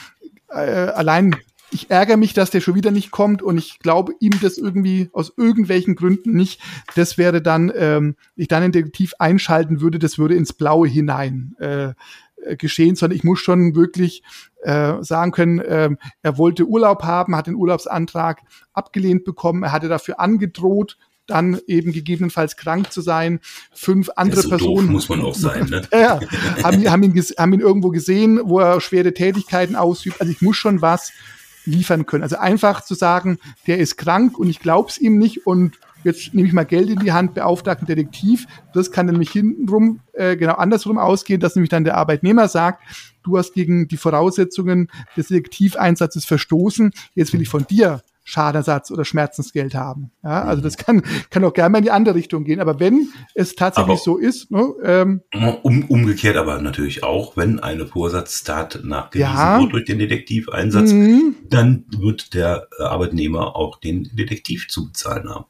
äh, 0.55 0.91
allein 0.93 1.35
ich 1.71 1.89
ärgere 1.89 2.15
mich, 2.17 2.33
dass 2.33 2.51
der 2.51 2.61
schon 2.61 2.75
wieder 2.75 2.91
nicht 2.91 3.11
kommt 3.11 3.41
und 3.41 3.57
ich 3.57 3.79
glaube 3.79 4.13
ihm 4.19 4.39
das 4.41 4.57
irgendwie 4.57 5.09
aus 5.13 5.33
irgendwelchen 5.35 5.95
Gründen 5.95 6.31
nicht. 6.31 6.61
Das 6.95 7.17
wäre 7.17 7.41
dann, 7.41 7.71
ähm, 7.75 8.15
ich 8.35 8.47
dann 8.47 8.63
einen 8.63 8.71
Detektiv 8.71 9.13
einschalten 9.19 9.81
würde, 9.81 9.99
das 9.99 10.17
würde 10.17 10.35
ins 10.35 10.53
Blaue 10.53 10.87
hinein 10.87 11.55
äh, 11.59 11.93
äh, 12.45 12.55
geschehen, 12.55 12.95
sondern 12.95 13.17
ich 13.17 13.23
muss 13.23 13.39
schon 13.39 13.75
wirklich 13.75 14.23
äh, 14.63 15.01
sagen 15.01 15.31
können, 15.31 15.59
äh, 15.59 15.89
er 16.21 16.37
wollte 16.37 16.65
Urlaub 16.65 17.03
haben, 17.03 17.35
hat 17.35 17.47
den 17.47 17.55
Urlaubsantrag 17.55 18.41
abgelehnt 18.73 19.25
bekommen, 19.25 19.63
er 19.63 19.71
hatte 19.71 19.87
dafür 19.87 20.19
angedroht, 20.19 20.97
dann 21.27 21.59
eben 21.67 21.91
gegebenenfalls 21.91 22.57
krank 22.57 22.91
zu 22.91 23.01
sein. 23.01 23.39
Fünf 23.73 24.09
andere 24.15 24.41
so 24.41 24.49
Personen. 24.49 24.91
muss 24.91 25.09
man 25.09 25.21
auch 25.21 25.35
sein, 25.35 25.67
ne? 25.69 25.81
ja, 25.91 26.19
haben, 26.63 26.89
haben, 26.89 27.03
ihn, 27.03 27.23
haben 27.37 27.53
ihn 27.53 27.59
irgendwo 27.59 27.89
gesehen, 27.89 28.39
wo 28.43 28.59
er 28.59 28.81
schwere 28.81 29.13
Tätigkeiten 29.13 29.75
ausübt. 29.75 30.21
Also 30.21 30.31
ich 30.31 30.41
muss 30.41 30.57
schon 30.57 30.81
was 30.81 31.11
liefern 31.65 32.05
können. 32.05 32.23
Also 32.23 32.37
einfach 32.37 32.83
zu 32.83 32.93
sagen, 32.93 33.39
der 33.67 33.79
ist 33.79 33.97
krank 33.97 34.37
und 34.37 34.49
ich 34.49 34.59
glaub's 34.59 34.97
ihm 34.97 35.17
nicht 35.17 35.47
und 35.47 35.79
jetzt 36.03 36.33
nehme 36.33 36.47
ich 36.47 36.53
mal 36.53 36.65
Geld 36.65 36.89
in 36.89 36.99
die 36.99 37.11
Hand, 37.11 37.33
beauftrage 37.33 37.79
einen 37.79 37.87
Detektiv. 37.87 38.45
Das 38.73 38.91
kann 38.91 39.07
nämlich 39.07 39.31
hintenrum 39.31 39.99
äh, 40.13 40.37
genau 40.37 40.53
andersrum 40.53 40.97
ausgehen, 40.97 41.39
dass 41.41 41.55
nämlich 41.55 41.71
dann 41.71 41.83
der 41.83 41.97
Arbeitnehmer 41.97 42.47
sagt, 42.47 42.83
du 43.23 43.37
hast 43.37 43.53
gegen 43.53 43.87
die 43.87 43.97
Voraussetzungen 43.97 44.89
des 45.17 45.27
Detektiveinsatzes 45.27 46.25
verstoßen, 46.25 46.91
jetzt 47.15 47.33
will 47.33 47.41
ich 47.41 47.49
von 47.49 47.65
dir 47.65 48.01
Schadenersatz 48.25 48.89
oder 48.91 49.05
Schmerzensgeld 49.05 49.75
haben. 49.75 50.11
Ja, 50.23 50.43
also 50.43 50.61
das 50.61 50.77
kann, 50.77 51.03
kann 51.29 51.43
auch 51.43 51.53
gerne 51.53 51.69
mal 51.69 51.77
in 51.77 51.83
die 51.83 51.91
andere 51.91 52.15
Richtung 52.15 52.43
gehen. 52.43 52.59
Aber 52.59 52.79
wenn 52.79 53.09
es 53.35 53.55
tatsächlich 53.55 53.91
aber 53.91 53.97
so 53.97 54.17
ist, 54.17 54.51
ne, 54.51 54.73
ähm, 54.83 55.21
um, 55.61 55.85
umgekehrt 55.85 56.35
aber 56.35 56.59
natürlich 56.59 57.03
auch, 57.03 57.37
wenn 57.37 57.59
eine 57.59 57.85
Vorsatztat 57.85 58.81
nachgewiesen 58.83 59.31
ja, 59.31 59.59
wird 59.59 59.73
durch 59.73 59.85
den 59.85 59.99
Detektiveinsatz, 59.99 60.91
mhm. 60.91 61.35
dann 61.47 61.85
wird 61.97 62.33
der 62.33 62.67
äh, 62.79 62.83
Arbeitnehmer 62.83 63.55
auch 63.55 63.79
den 63.79 64.09
Detektiv 64.15 64.67
zu 64.69 64.87
bezahlen 64.87 65.29
haben. 65.29 65.45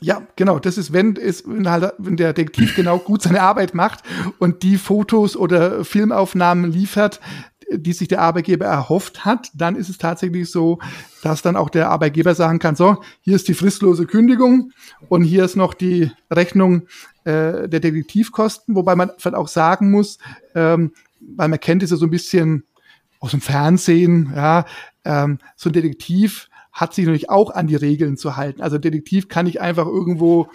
Ja, 0.00 0.22
genau. 0.36 0.58
Das 0.58 0.78
ist, 0.78 0.92
wenn, 0.92 1.16
ist, 1.16 1.48
wenn, 1.48 1.68
halt, 1.68 1.92
wenn 1.98 2.16
der 2.16 2.32
Detektiv 2.32 2.76
genau 2.76 2.98
gut 2.98 3.22
seine 3.22 3.42
Arbeit 3.42 3.74
macht 3.74 4.04
und 4.38 4.62
die 4.62 4.76
Fotos 4.76 5.36
oder 5.36 5.84
Filmaufnahmen 5.84 6.70
liefert, 6.70 7.20
die 7.70 7.92
sich 7.92 8.08
der 8.08 8.20
Arbeitgeber 8.20 8.66
erhofft 8.66 9.24
hat, 9.24 9.50
dann 9.54 9.76
ist 9.76 9.88
es 9.88 9.98
tatsächlich 9.98 10.50
so, 10.50 10.78
dass 11.22 11.42
dann 11.42 11.56
auch 11.56 11.70
der 11.70 11.90
Arbeitgeber 11.90 12.34
sagen 12.34 12.58
kann, 12.58 12.76
so, 12.76 13.02
hier 13.20 13.36
ist 13.36 13.48
die 13.48 13.54
fristlose 13.54 14.06
Kündigung 14.06 14.72
und 15.08 15.22
hier 15.22 15.44
ist 15.44 15.56
noch 15.56 15.74
die 15.74 16.10
Rechnung 16.30 16.82
äh, 17.24 17.68
der 17.68 17.80
Detektivkosten, 17.80 18.74
wobei 18.74 18.94
man 18.94 19.10
vielleicht 19.18 19.36
auch 19.36 19.48
sagen 19.48 19.90
muss, 19.90 20.18
ähm, 20.54 20.92
weil 21.20 21.48
man 21.48 21.60
kennt 21.60 21.82
es 21.82 21.90
ja 21.90 21.96
so 21.96 22.06
ein 22.06 22.10
bisschen 22.10 22.64
aus 23.20 23.32
dem 23.32 23.40
Fernsehen, 23.40 24.32
ja, 24.34 24.64
ähm, 25.04 25.38
so 25.56 25.68
ein 25.68 25.72
Detektiv 25.72 26.48
hat 26.72 26.94
sich 26.94 27.06
natürlich 27.06 27.28
auch 27.28 27.50
an 27.50 27.66
die 27.66 27.76
Regeln 27.76 28.16
zu 28.16 28.36
halten. 28.36 28.62
Also 28.62 28.78
Detektiv 28.78 29.28
kann 29.28 29.46
nicht 29.46 29.60
einfach 29.60 29.86
irgendwo 29.86 30.48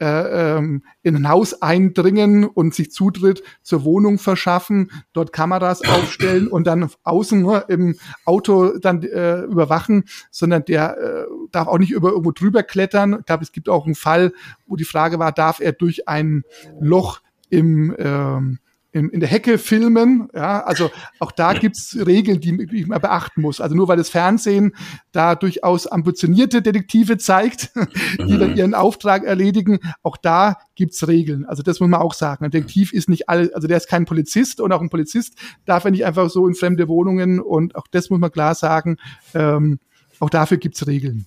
äh, 0.00 0.56
ähm, 0.56 0.82
in 1.02 1.16
ein 1.16 1.28
Haus 1.28 1.60
eindringen 1.62 2.44
und 2.44 2.74
sich 2.74 2.90
Zutritt 2.90 3.42
zur 3.62 3.84
Wohnung 3.84 4.18
verschaffen, 4.18 4.90
dort 5.12 5.32
Kameras 5.32 5.82
aufstellen 5.82 6.48
und 6.48 6.66
dann 6.66 6.90
außen 7.02 7.40
nur 7.40 7.68
im 7.68 7.96
Auto 8.24 8.78
dann 8.78 9.02
äh, 9.02 9.42
überwachen, 9.42 10.04
sondern 10.30 10.64
der 10.64 10.98
äh, 10.98 11.24
darf 11.50 11.68
auch 11.68 11.78
nicht 11.78 11.92
über 11.92 12.10
irgendwo 12.10 12.32
drüber 12.32 12.62
klettern. 12.62 13.16
Ich 13.20 13.26
glaube, 13.26 13.42
es 13.42 13.52
gibt 13.52 13.68
auch 13.68 13.86
einen 13.86 13.94
Fall, 13.94 14.32
wo 14.66 14.76
die 14.76 14.84
Frage 14.84 15.18
war, 15.18 15.32
darf 15.32 15.60
er 15.60 15.72
durch 15.72 16.08
ein 16.08 16.44
Loch 16.80 17.20
im 17.50 17.94
ähm, 17.98 18.58
in, 18.98 19.08
in 19.10 19.20
der 19.20 19.28
Hecke 19.28 19.58
filmen. 19.58 20.28
Ja, 20.34 20.60
also 20.60 20.90
auch 21.18 21.32
da 21.32 21.52
gibt's 21.52 21.96
Regeln, 22.06 22.40
die, 22.40 22.66
die 22.66 22.84
man 22.84 23.00
beachten 23.00 23.40
muss. 23.40 23.60
Also 23.60 23.74
nur 23.74 23.88
weil 23.88 23.96
das 23.96 24.08
Fernsehen 24.08 24.74
da 25.12 25.34
durchaus 25.34 25.86
ambitionierte 25.86 26.62
Detektive 26.62 27.18
zeigt, 27.18 27.70
die 28.18 28.38
dann 28.38 28.50
mhm. 28.50 28.56
ihren 28.56 28.74
Auftrag 28.74 29.24
erledigen, 29.24 29.78
auch 30.02 30.16
da 30.16 30.56
gibt's 30.74 31.06
Regeln. 31.06 31.44
Also 31.46 31.62
das 31.62 31.80
muss 31.80 31.88
man 31.88 32.00
auch 32.00 32.14
sagen. 32.14 32.44
Ein 32.44 32.50
Detektiv 32.50 32.92
ist 32.92 33.08
nicht 33.08 33.28
alle, 33.28 33.50
also 33.54 33.68
der 33.68 33.76
ist 33.76 33.88
kein 33.88 34.04
Polizist 34.04 34.60
und 34.60 34.72
auch 34.72 34.80
ein 34.80 34.90
Polizist 34.90 35.38
darf 35.64 35.84
er 35.84 35.90
nicht 35.90 36.04
einfach 36.04 36.28
so 36.30 36.46
in 36.46 36.54
fremde 36.54 36.88
Wohnungen 36.88 37.40
und 37.40 37.76
auch 37.76 37.86
das 37.90 38.10
muss 38.10 38.18
man 38.18 38.32
klar 38.32 38.54
sagen. 38.54 38.96
Ähm, 39.34 39.78
auch 40.20 40.30
dafür 40.30 40.56
gibt's 40.56 40.86
Regeln. 40.86 41.26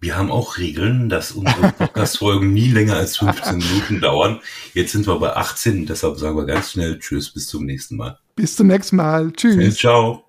Wir 0.00 0.16
haben 0.16 0.30
auch 0.30 0.58
Regeln, 0.58 1.08
dass 1.08 1.32
unsere 1.32 1.72
Podcast-Folgen 1.76 2.52
nie 2.52 2.70
länger 2.70 2.94
als 2.94 3.16
15 3.16 3.58
Minuten 3.58 4.00
dauern. 4.00 4.38
Jetzt 4.72 4.92
sind 4.92 5.08
wir 5.08 5.18
bei 5.18 5.34
18, 5.34 5.86
deshalb 5.86 6.18
sagen 6.18 6.36
wir 6.36 6.46
ganz 6.46 6.70
schnell 6.70 7.00
Tschüss, 7.00 7.30
bis 7.30 7.48
zum 7.48 7.64
nächsten 7.64 7.96
Mal. 7.96 8.16
Bis 8.36 8.54
zum 8.54 8.68
nächsten 8.68 8.94
Mal. 8.94 9.32
Tschüss. 9.32 9.76
Ciao. 9.76 10.22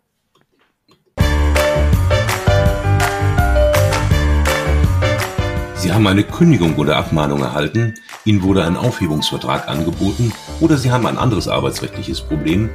Sie 5.76 5.94
haben 5.94 6.08
eine 6.08 6.24
Kündigung 6.24 6.76
oder 6.78 6.98
Abmahnung 6.98 7.42
erhalten, 7.42 7.94
Ihnen 8.26 8.42
wurde 8.42 8.66
ein 8.66 8.76
Aufhebungsvertrag 8.76 9.68
angeboten 9.68 10.34
oder 10.62 10.78
Sie 10.78 10.92
haben 10.92 11.06
ein 11.06 11.20
anderes 11.20 11.48
arbeitsrechtliches 11.48 12.22
Problem, 12.22 12.72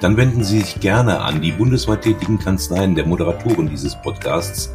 dann 0.00 0.16
wenden 0.16 0.42
Sie 0.42 0.60
sich 0.60 0.80
gerne 0.80 1.20
an 1.20 1.40
die 1.40 1.52
bundesweit 1.52 2.02
tätigen 2.02 2.40
Kanzleien 2.40 2.96
der 2.96 3.06
Moderatoren 3.06 3.68
dieses 3.68 3.94
Podcasts 4.02 4.74